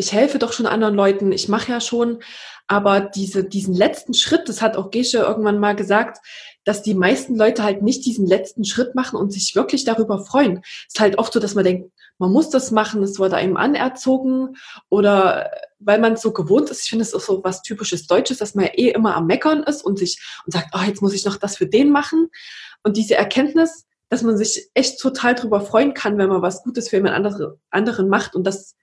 [0.00, 2.22] ich helfe doch schon anderen Leuten, ich mache ja schon,
[2.66, 6.18] aber diese, diesen letzten Schritt, das hat auch Gesche irgendwann mal gesagt,
[6.64, 10.60] dass die meisten Leute halt nicht diesen letzten Schritt machen und sich wirklich darüber freuen.
[10.88, 13.56] Es ist halt oft so, dass man denkt, man muss das machen, es wurde einem
[13.56, 14.56] anerzogen
[14.88, 16.84] oder weil man es so gewohnt ist.
[16.84, 19.62] Ich finde, es ist so was typisches Deutsches, dass man ja eh immer am Meckern
[19.62, 22.28] ist und sich und sagt, oh, jetzt muss ich noch das für den machen.
[22.82, 26.88] Und diese Erkenntnis, dass man sich echt total darüber freuen kann, wenn man was Gutes
[26.88, 27.14] für jemand
[27.70, 28.76] anderen macht und das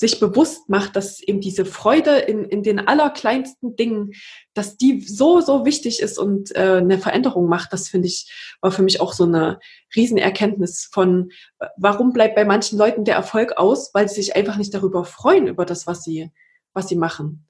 [0.00, 4.12] sich bewusst macht, dass eben diese Freude in, in den allerkleinsten Dingen,
[4.54, 8.72] dass die so, so wichtig ist und äh, eine Veränderung macht, das finde ich, war
[8.72, 9.60] für mich auch so eine
[9.94, 11.32] Riesenerkenntnis von,
[11.76, 15.48] warum bleibt bei manchen Leuten der Erfolg aus, weil sie sich einfach nicht darüber freuen,
[15.48, 16.30] über das, was sie,
[16.72, 17.46] was sie machen.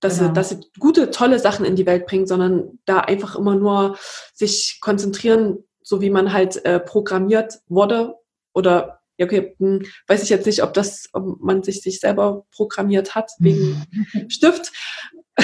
[0.00, 0.28] Dass, genau.
[0.28, 3.96] sie, dass sie gute, tolle Sachen in die Welt bringen, sondern da einfach immer nur
[4.34, 8.14] sich konzentrieren, so wie man halt äh, programmiert wurde
[8.52, 12.46] oder ja, okay, hm, weiß ich jetzt nicht, ob das, ob man sich sich selber
[12.52, 13.84] programmiert hat wegen
[14.28, 14.72] Stift.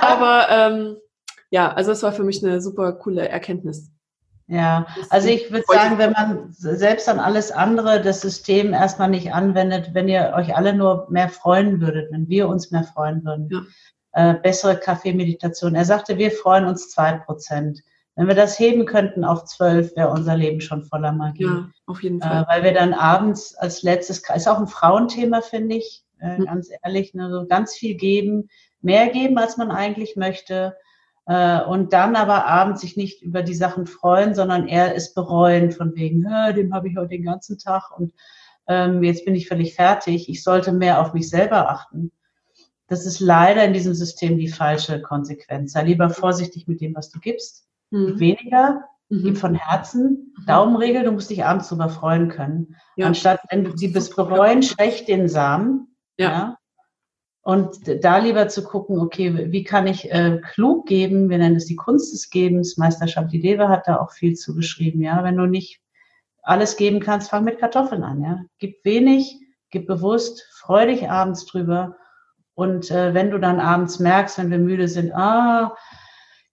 [0.00, 0.96] Aber ähm,
[1.50, 3.90] ja, also es war für mich eine super coole Erkenntnis.
[4.48, 9.32] Ja, also ich würde sagen, wenn man selbst an alles andere das System erstmal nicht
[9.32, 13.48] anwendet, wenn ihr euch alle nur mehr freuen würdet, wenn wir uns mehr freuen würden,
[13.50, 14.30] ja.
[14.30, 15.74] äh, bessere Kaffeemeditation.
[15.74, 17.82] Er sagte, wir freuen uns zwei Prozent.
[18.16, 21.44] Wenn wir das heben könnten auf zwölf, wäre unser Leben schon voller Magie.
[21.44, 22.44] Ja, auf jeden Fall.
[22.44, 26.46] Äh, weil wir dann abends als letztes, ist auch ein Frauenthema, finde ich, äh, mhm.
[26.46, 28.48] ganz ehrlich, ne, so ganz viel geben,
[28.80, 30.76] mehr geben, als man eigentlich möchte.
[31.26, 35.70] Äh, und dann aber abends sich nicht über die Sachen freuen, sondern eher es bereuen,
[35.70, 36.22] von wegen,
[36.54, 38.14] dem habe ich heute den ganzen Tag und
[38.66, 40.28] ähm, jetzt bin ich völlig fertig.
[40.28, 42.10] Ich sollte mehr auf mich selber achten.
[42.88, 45.72] Das ist leider in diesem System die falsche Konsequenz.
[45.72, 48.18] Sei lieber vorsichtig mit dem, was du gibst mhm.
[48.18, 49.22] weniger, mhm.
[49.22, 50.34] gib von Herzen.
[50.38, 50.46] Mhm.
[50.46, 52.76] Daumenregel, du musst dich abends drüber freuen können.
[52.96, 53.06] Ja.
[53.06, 55.96] Anstatt, wenn du sie bis bereuen, schwächt den Samen.
[56.18, 56.30] Ja.
[56.30, 56.58] ja.
[57.42, 61.30] Und da lieber zu gucken, okay, wie kann ich äh, klug geben?
[61.30, 62.76] Wir nennen es die Kunst des Gebens.
[62.76, 65.00] Meister Shamtidewa hat da auch viel zu geschrieben.
[65.00, 65.80] Ja, wenn du nicht
[66.42, 68.20] alles geben kannst, fang mit Kartoffeln an.
[68.20, 69.38] Ja, gib wenig,
[69.70, 71.96] gib bewusst, freu dich abends drüber.
[72.54, 75.76] Und äh, wenn du dann abends merkst, wenn wir müde sind, ah,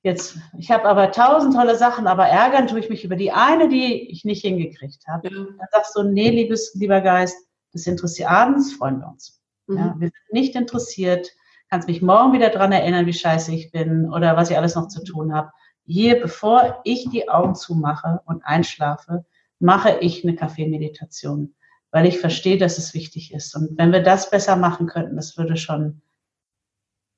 [0.03, 3.69] Jetzt, ich habe aber tausend tolle Sachen, aber ärgern tue ich mich über die eine,
[3.69, 5.29] die ich nicht hingekriegt habe.
[5.29, 5.45] Ja.
[5.45, 7.37] Dann sagst du, nee, liebes, lieber Geist,
[7.71, 9.41] das interessiert abends, freuen wir uns.
[9.67, 9.77] Mhm.
[9.77, 11.29] Ja, wir sind nicht interessiert,
[11.69, 14.89] kannst mich morgen wieder dran erinnern, wie scheiße ich bin oder was ich alles noch
[14.89, 15.51] zu tun habe.
[15.85, 19.25] Hier, bevor ich die Augen zumache und einschlafe,
[19.59, 21.55] mache ich eine Kaffeemeditation,
[21.91, 23.55] weil ich verstehe, dass es wichtig ist.
[23.55, 26.01] Und wenn wir das besser machen könnten, das würde schon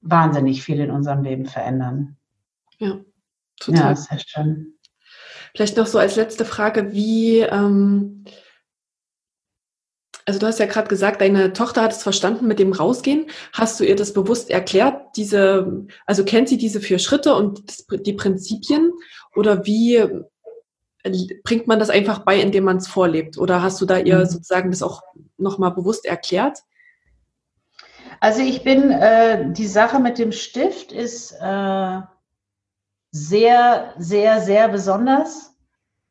[0.02, 2.18] wahnsinnig viel in unserem Leben verändern.
[2.78, 3.00] Ja,
[3.60, 3.92] total.
[3.92, 4.78] Ja, sehr schön.
[5.56, 8.26] Vielleicht noch so als letzte Frage, wie, ähm,
[10.26, 13.28] also du hast ja gerade gesagt, deine Tochter hat es verstanden mit dem Rausgehen.
[13.54, 17.64] Hast du ihr das bewusst erklärt, diese, also kennt sie diese vier Schritte und
[18.06, 18.92] die Prinzipien?
[19.36, 20.04] Oder wie
[21.44, 23.38] bringt man das einfach bei, indem man es vorlebt?
[23.38, 24.26] Oder hast du da ihr mhm.
[24.26, 25.04] sozusagen das auch
[25.38, 26.60] nochmal bewusst erklärt?
[28.20, 32.02] Also ich bin, äh, die Sache mit dem Stift ist, äh,
[33.16, 35.56] sehr, sehr, sehr besonders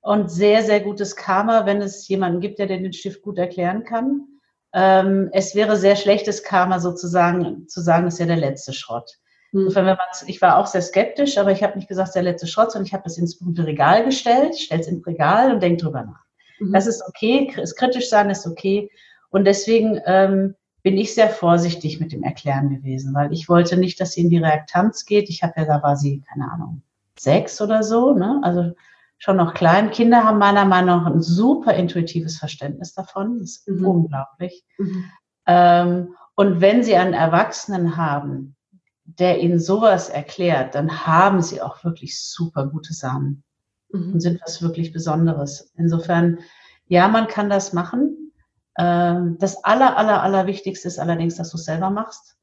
[0.00, 4.26] und sehr, sehr gutes Karma, wenn es jemanden gibt, der den Stift gut erklären kann.
[4.72, 9.18] Ähm, es wäre sehr schlechtes Karma sozusagen zu sagen, das ist ja der letzte Schrott.
[9.52, 9.68] Mhm.
[10.26, 12.94] ich war auch sehr skeptisch, aber ich habe nicht gesagt, der letzte Schrott, sondern ich
[12.94, 16.24] habe das ins Regal gestellt, stelle es ins Regal und denke drüber nach.
[16.58, 16.72] Mhm.
[16.72, 18.90] Das ist okay, ist kritisch sein ist okay.
[19.28, 24.00] Und deswegen ähm, bin ich sehr vorsichtig mit dem Erklären gewesen, weil ich wollte nicht,
[24.00, 25.28] dass sie in die Reaktanz geht.
[25.28, 26.82] Ich habe ja, da war sie, keine Ahnung,
[27.18, 28.40] sechs oder so, ne?
[28.42, 28.72] also
[29.18, 29.90] schon noch klein.
[29.90, 33.38] Kinder haben meiner Meinung nach ein super intuitives Verständnis davon.
[33.38, 33.86] Das ist mhm.
[33.86, 34.64] unglaublich.
[34.78, 35.04] Mhm.
[35.46, 38.56] Ähm, und wenn sie einen Erwachsenen haben,
[39.04, 43.44] der ihnen sowas erklärt, dann haben sie auch wirklich super gute Samen
[43.90, 44.14] mhm.
[44.14, 45.72] und sind was wirklich Besonderes.
[45.76, 46.38] Insofern,
[46.86, 48.32] ja, man kann das machen.
[48.76, 52.36] Ähm, das aller, aller, aller Wichtigste ist allerdings, dass du es selber machst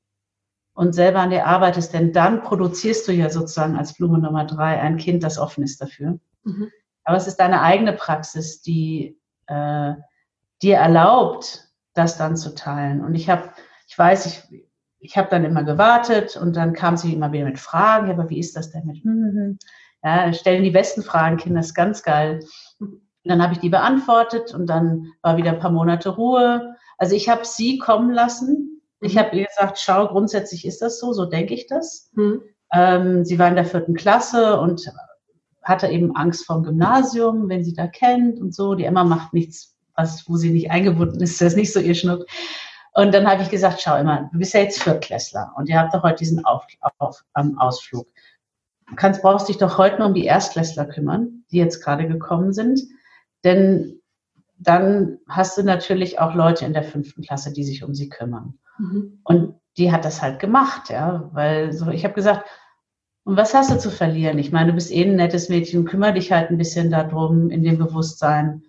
[0.81, 4.79] und selber an dir arbeitest, denn dann produzierst du ja sozusagen als Blume Nummer drei
[4.79, 6.17] ein Kind, das offen ist dafür.
[6.43, 6.71] Mhm.
[7.03, 9.15] Aber es ist deine eigene Praxis, die
[9.45, 9.93] äh,
[10.63, 13.01] dir erlaubt, das dann zu teilen.
[13.01, 13.51] Und ich habe,
[13.87, 14.65] ich weiß, ich,
[14.97, 18.39] ich habe dann immer gewartet und dann kam sie immer wieder mit Fragen, aber wie
[18.39, 19.59] ist das denn mit, hm, hm, hm.
[20.03, 22.43] ja, stellen die besten Fragen, Kinder, ist ganz geil.
[22.79, 26.75] Und dann habe ich die beantwortet und dann war wieder ein paar Monate Ruhe.
[26.97, 31.11] Also ich habe sie kommen lassen ich habe ihr gesagt, schau, grundsätzlich ist das so,
[31.11, 32.11] so denke ich das.
[32.13, 32.41] Mhm.
[32.71, 34.89] Ähm, sie war in der vierten Klasse und
[35.63, 38.75] hatte eben Angst vor dem Gymnasium, wenn sie da kennt und so.
[38.75, 41.95] Die Emma macht nichts, was, wo sie nicht eingebunden ist, das ist nicht so ihr
[41.95, 42.25] Schnuck.
[42.93, 45.93] Und dann habe ich gesagt, schau immer, du bist ja jetzt Viertklässler und ihr habt
[45.93, 46.65] doch heute diesen auf,
[46.97, 48.07] auf, um, Ausflug.
[48.89, 52.51] Du kannst, brauchst dich doch heute nur um die Erstklässler kümmern, die jetzt gerade gekommen
[52.51, 52.81] sind.
[53.45, 54.01] Denn
[54.57, 58.59] dann hast du natürlich auch Leute in der fünften Klasse, die sich um sie kümmern.
[58.81, 59.19] Mhm.
[59.23, 62.49] Und die hat das halt gemacht, ja, weil so, ich habe gesagt,
[63.23, 64.39] und was hast du zu verlieren?
[64.39, 67.63] Ich meine, du bist eh ein nettes Mädchen, kümmere dich halt ein bisschen darum, in
[67.63, 68.63] dem Bewusstsein.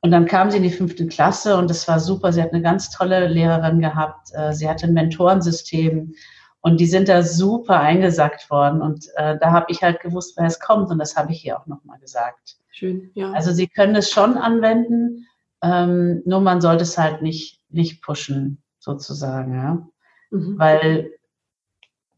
[0.00, 2.32] Und dann kam sie in die fünfte Klasse und das war super.
[2.32, 4.30] Sie hat eine ganz tolle Lehrerin gehabt.
[4.34, 6.14] Äh, sie hatte ein Mentorensystem
[6.60, 8.82] und die sind da super eingesackt worden.
[8.82, 11.56] Und äh, da habe ich halt gewusst, wer es kommt und das habe ich ihr
[11.56, 12.56] auch nochmal gesagt.
[12.72, 13.30] Schön, ja.
[13.30, 15.28] Also sie können es schon anwenden,
[15.62, 19.88] ähm, nur man sollte es halt nicht, nicht pushen, sozusagen, ja.
[20.30, 20.58] Mhm.
[20.58, 21.12] Weil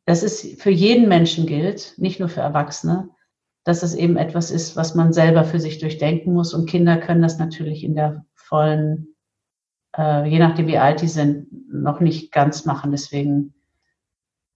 [0.07, 3.11] das ist für jeden Menschen gilt, nicht nur für Erwachsene,
[3.65, 6.53] dass es eben etwas ist, was man selber für sich durchdenken muss.
[6.53, 9.15] Und Kinder können das natürlich in der vollen,
[9.97, 12.93] äh, je nachdem wie alt die sind, noch nicht ganz machen.
[12.93, 13.55] Deswegen,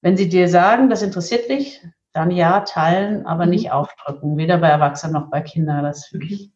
[0.03, 1.83] wenn sie dir sagen, das interessiert dich,
[2.13, 3.51] dann ja, teilen, aber mhm.
[3.51, 4.37] nicht aufdrücken.
[4.37, 5.85] Weder bei Erwachsenen noch bei Kindern.
[5.85, 6.53] Das finde ich,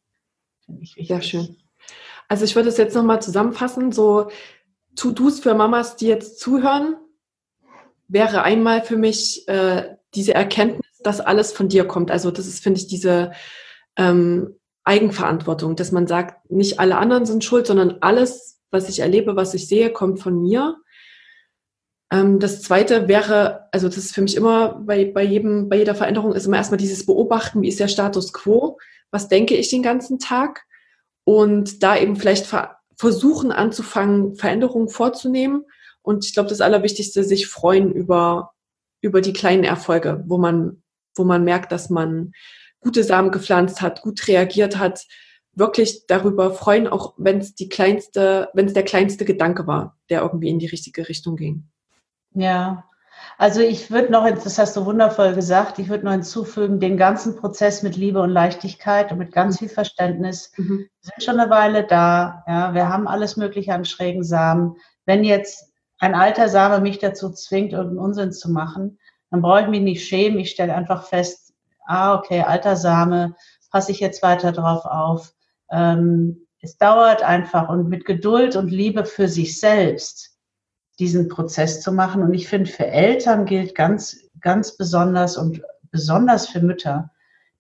[0.65, 1.09] find ich wichtig.
[1.09, 1.57] Sehr schön.
[2.29, 4.31] Also ich würde es jetzt nochmal zusammenfassen, so
[4.97, 6.97] To-Dos für Mamas, die jetzt zuhören,
[8.09, 12.11] wäre einmal für mich äh, diese Erkenntnis, dass alles von dir kommt.
[12.11, 13.33] Also das ist, finde ich, diese
[13.97, 19.37] ähm, Eigenverantwortung, dass man sagt, nicht alle anderen sind schuld, sondern alles, was ich erlebe,
[19.37, 20.77] was ich sehe, kommt von mir.
[22.11, 25.95] Ähm, das zweite wäre, also das ist für mich immer bei, bei jedem, bei jeder
[25.95, 28.79] Veränderung ist immer erstmal dieses Beobachten, wie ist der Status quo,
[29.11, 30.65] was denke ich den ganzen Tag
[31.25, 35.65] und da eben vielleicht ver versuchen anzufangen, Veränderungen vorzunehmen.
[36.03, 38.53] Und ich glaube, das Allerwichtigste, sich freuen über,
[39.01, 40.83] über die kleinen Erfolge, wo man
[41.17, 42.33] wo man merkt, dass man
[42.81, 45.05] gute Samen gepflanzt hat, gut reagiert hat,
[45.53, 50.23] wirklich darüber freuen, auch wenn es die kleinste, wenn es der kleinste Gedanke war, der
[50.23, 51.69] irgendwie in die richtige Richtung ging.
[52.35, 52.85] Ja,
[53.39, 57.37] also ich würde noch, das hast du wundervoll gesagt, ich würde noch hinzufügen, den ganzen
[57.37, 60.53] Prozess mit Liebe und Leichtigkeit und mit ganz viel Verständnis.
[60.57, 60.89] Mhm.
[61.01, 62.45] Wir sind schon eine Weile da.
[62.47, 64.77] Ja, wir haben alles Mögliche an schrägen Samen.
[65.07, 68.99] Wenn jetzt ein alter Same mich dazu zwingt, irgendeinen Unsinn zu machen,
[69.31, 70.39] dann brauche ich mich nicht schämen.
[70.39, 71.55] Ich stelle einfach fest,
[71.87, 73.35] ah, okay, alter Same,
[73.71, 75.33] passe ich jetzt weiter drauf auf.
[75.71, 80.32] Ähm, es dauert einfach und mit Geduld und Liebe für sich selbst
[81.03, 82.23] diesen Prozess zu machen.
[82.23, 87.11] Und ich finde, für Eltern gilt ganz, ganz besonders und besonders für Mütter,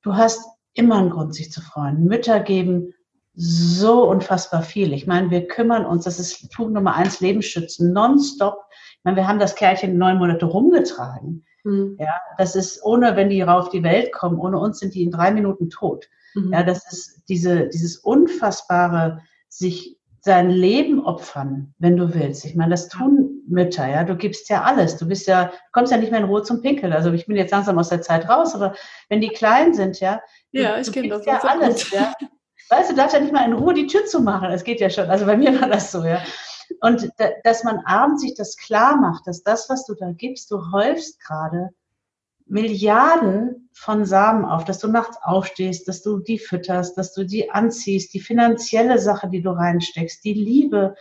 [0.02, 2.04] du hast immer einen Grund, sich zu freuen.
[2.04, 2.94] Mütter geben
[3.34, 4.92] so unfassbar viel.
[4.92, 8.58] Ich meine, wir kümmern uns, das ist Punkt Nummer eins, Lebensschützen, nonstop.
[8.92, 11.44] Ich meine, wir haben das Kerlchen neun Monate rumgetragen.
[11.64, 11.96] Mhm.
[11.98, 15.10] Ja, das ist ohne, wenn die auf die Welt kommen, ohne uns sind die in
[15.10, 16.08] drei Minuten tot.
[16.36, 16.52] Mhm.
[16.52, 22.44] Ja, das ist diese, dieses unfassbare, sich sein Leben opfern, wenn du willst.
[22.44, 24.02] Ich meine, das tun Mütter, ja.
[24.04, 24.96] Du gibst ja alles.
[24.96, 26.92] Du bist ja, du kommst ja nicht mehr in Ruhe zum Pinkeln.
[26.92, 28.74] Also ich bin jetzt langsam aus der Zeit raus, aber
[29.08, 32.12] wenn die klein sind, ja, ja, ich kenne das ja alles, ja.
[32.68, 34.50] Weißt du, darfst ja nicht mal in Ruhe die Tür zu machen.
[34.50, 35.10] Das geht ja schon.
[35.10, 36.22] Also bei mir war das so, ja.
[36.80, 37.10] Und
[37.44, 41.20] dass man abends sich das klar macht, dass das, was du da gibst, du häufst
[41.20, 41.70] gerade
[42.46, 47.50] Milliarden von Samen auf, dass du nachts aufstehst, dass du die fütterst, dass du die
[47.50, 50.94] anziehst, die finanzielle Sache, die du reinsteckst, die Liebe.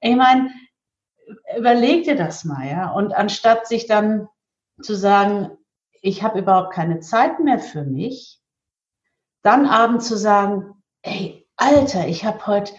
[0.00, 0.50] Ich meine,
[1.56, 2.90] überleg dir das mal, ja.
[2.90, 4.28] Und anstatt sich dann
[4.82, 5.50] zu sagen,
[6.02, 8.40] ich habe überhaupt keine Zeit mehr für mich,
[9.42, 12.72] dann abends zu sagen, ey, Alter, ich habe heute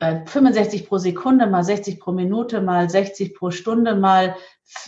[0.00, 4.36] 65 äh, pro Sekunde mal 60 pro Minute mal 60 pro Stunde mal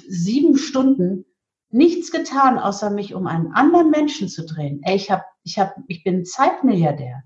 [0.06, 1.24] sieben Stunden
[1.70, 4.80] nichts getan, außer mich um einen anderen Menschen zu drehen.
[4.82, 7.22] Ey, ich, hab, ich, hab, ich bin Zeitmilliardär.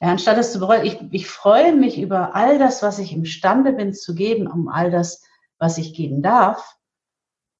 [0.00, 3.72] Ja, anstatt es zu bereuen, ich, ich freue mich über all das, was ich imstande
[3.72, 5.22] bin zu geben, um all das,
[5.58, 6.76] was ich geben darf.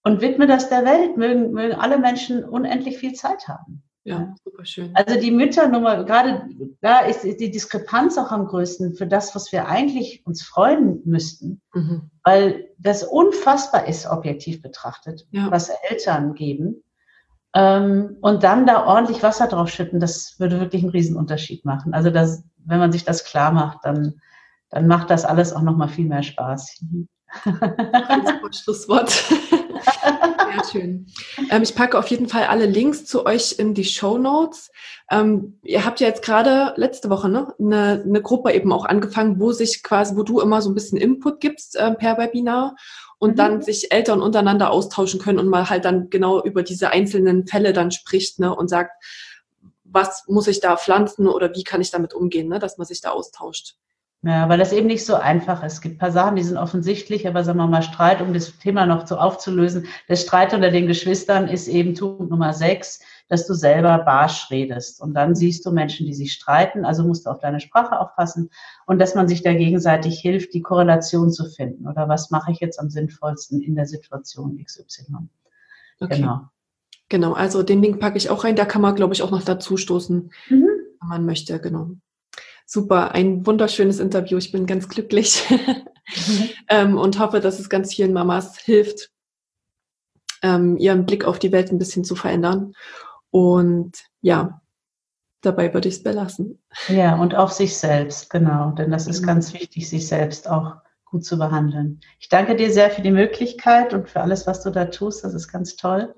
[0.03, 1.19] Und widme das der Welt.
[1.19, 3.83] Mögen, mögen alle Menschen unendlich viel Zeit haben.
[4.05, 4.91] Ja, super schön.
[4.95, 6.49] Also die Mütternummer, gerade
[6.81, 11.61] da ist die Diskrepanz auch am größten für das, was wir eigentlich uns freuen müssten,
[11.75, 12.11] mhm.
[12.25, 15.51] weil das unfassbar ist, objektiv betrachtet, ja.
[15.51, 16.83] was Eltern geben.
[17.55, 21.95] Ähm, und dann da ordentlich Wasser drauf schütten, das würde wirklich einen Riesenunterschied machen.
[21.95, 24.21] Also das, wenn man sich das klar macht, dann,
[24.71, 26.85] dann macht das alles auch nochmal viel mehr Spaß.
[28.63, 29.11] Schlusswort.
[29.11, 31.07] Sehr schön.
[31.51, 34.71] Ähm, ich packe auf jeden Fall alle Links zu euch in die Show Notes.
[35.11, 39.41] Ähm, ihr habt ja jetzt gerade letzte Woche ne, eine, eine Gruppe eben auch angefangen,
[39.41, 42.75] wo sich quasi, wo du immer so ein bisschen Input gibst äh, per Webinar
[43.21, 43.37] und mhm.
[43.37, 47.73] dann sich Eltern untereinander austauschen können und mal halt dann genau über diese einzelnen Fälle
[47.73, 48.93] dann spricht ne, und sagt,
[49.85, 53.01] was muss ich da pflanzen oder wie kann ich damit umgehen, ne, dass man sich
[53.01, 53.77] da austauscht.
[54.23, 55.75] Ja, weil das eben nicht so einfach ist.
[55.75, 58.59] Es gibt ein paar Sachen, die sind offensichtlich, aber sagen wir mal, Streit, um das
[58.59, 59.87] Thema noch so aufzulösen.
[60.09, 63.01] Der Streit unter den Geschwistern ist eben Punkt Nummer sechs,
[63.31, 65.01] dass du selber barsch redest.
[65.01, 68.51] Und dann siehst du Menschen, die sich streiten, also musst du auf deine Sprache aufpassen
[68.87, 71.87] und dass man sich da gegenseitig hilft, die Korrelation zu finden.
[71.87, 75.29] Oder was mache ich jetzt am sinnvollsten in der Situation XY?
[76.01, 76.17] Okay.
[76.17, 76.41] Genau.
[77.09, 78.57] Genau, also den Link packe ich auch rein.
[78.57, 80.69] Da kann man, glaube ich, auch noch dazu stoßen, mhm.
[81.01, 81.91] wenn man möchte, genau.
[82.67, 84.39] Super, ein wunderschönes Interview.
[84.39, 86.49] Ich bin ganz glücklich mhm.
[86.69, 89.11] ähm, und hoffe, dass es ganz vielen Mamas hilft,
[90.43, 92.75] ähm, ihren Blick auf die Welt ein bisschen zu verändern.
[93.31, 94.61] Und ja,
[95.41, 96.63] dabei würde ich es belassen.
[96.89, 98.71] Ja, und auf sich selbst, genau.
[98.73, 99.27] Denn das ist mhm.
[99.27, 102.01] ganz wichtig, sich selbst auch gut zu behandeln.
[102.19, 105.25] Ich danke dir sehr für die Möglichkeit und für alles, was du da tust.
[105.25, 106.15] Das ist ganz toll.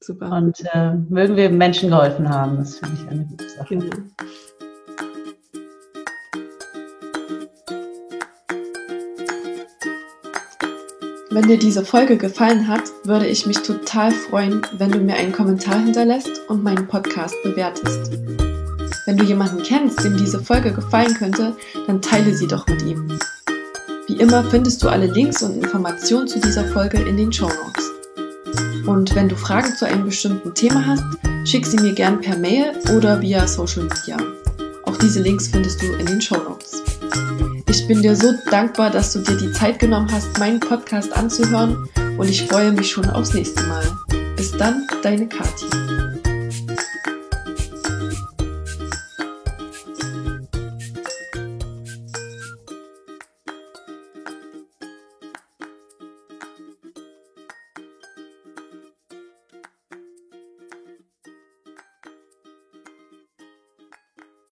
[0.00, 0.32] Super.
[0.32, 2.58] Und äh, mögen wir Menschen geholfen haben.
[2.58, 3.76] Das finde ich eine gute Sache.
[3.76, 3.96] Genau.
[11.34, 15.32] Wenn dir diese Folge gefallen hat, würde ich mich total freuen, wenn du mir einen
[15.32, 18.12] Kommentar hinterlässt und meinen Podcast bewertest.
[19.06, 21.56] Wenn du jemanden kennst, dem diese Folge gefallen könnte,
[21.86, 23.18] dann teile sie doch mit ihm.
[24.08, 27.90] Wie immer findest du alle Links und Informationen zu dieser Folge in den Show Notes.
[28.86, 31.04] Und wenn du Fragen zu einem bestimmten Thema hast,
[31.44, 34.18] schick sie mir gern per Mail oder via Social Media.
[34.84, 36.82] Auch diese Links findest du in den Show Notes.
[37.68, 41.88] Ich bin dir so dankbar, dass du dir die Zeit genommen hast, meinen Podcast anzuhören
[42.18, 43.84] und ich freue mich schon aufs nächste Mal.
[44.36, 45.66] Bis dann, deine Kathi.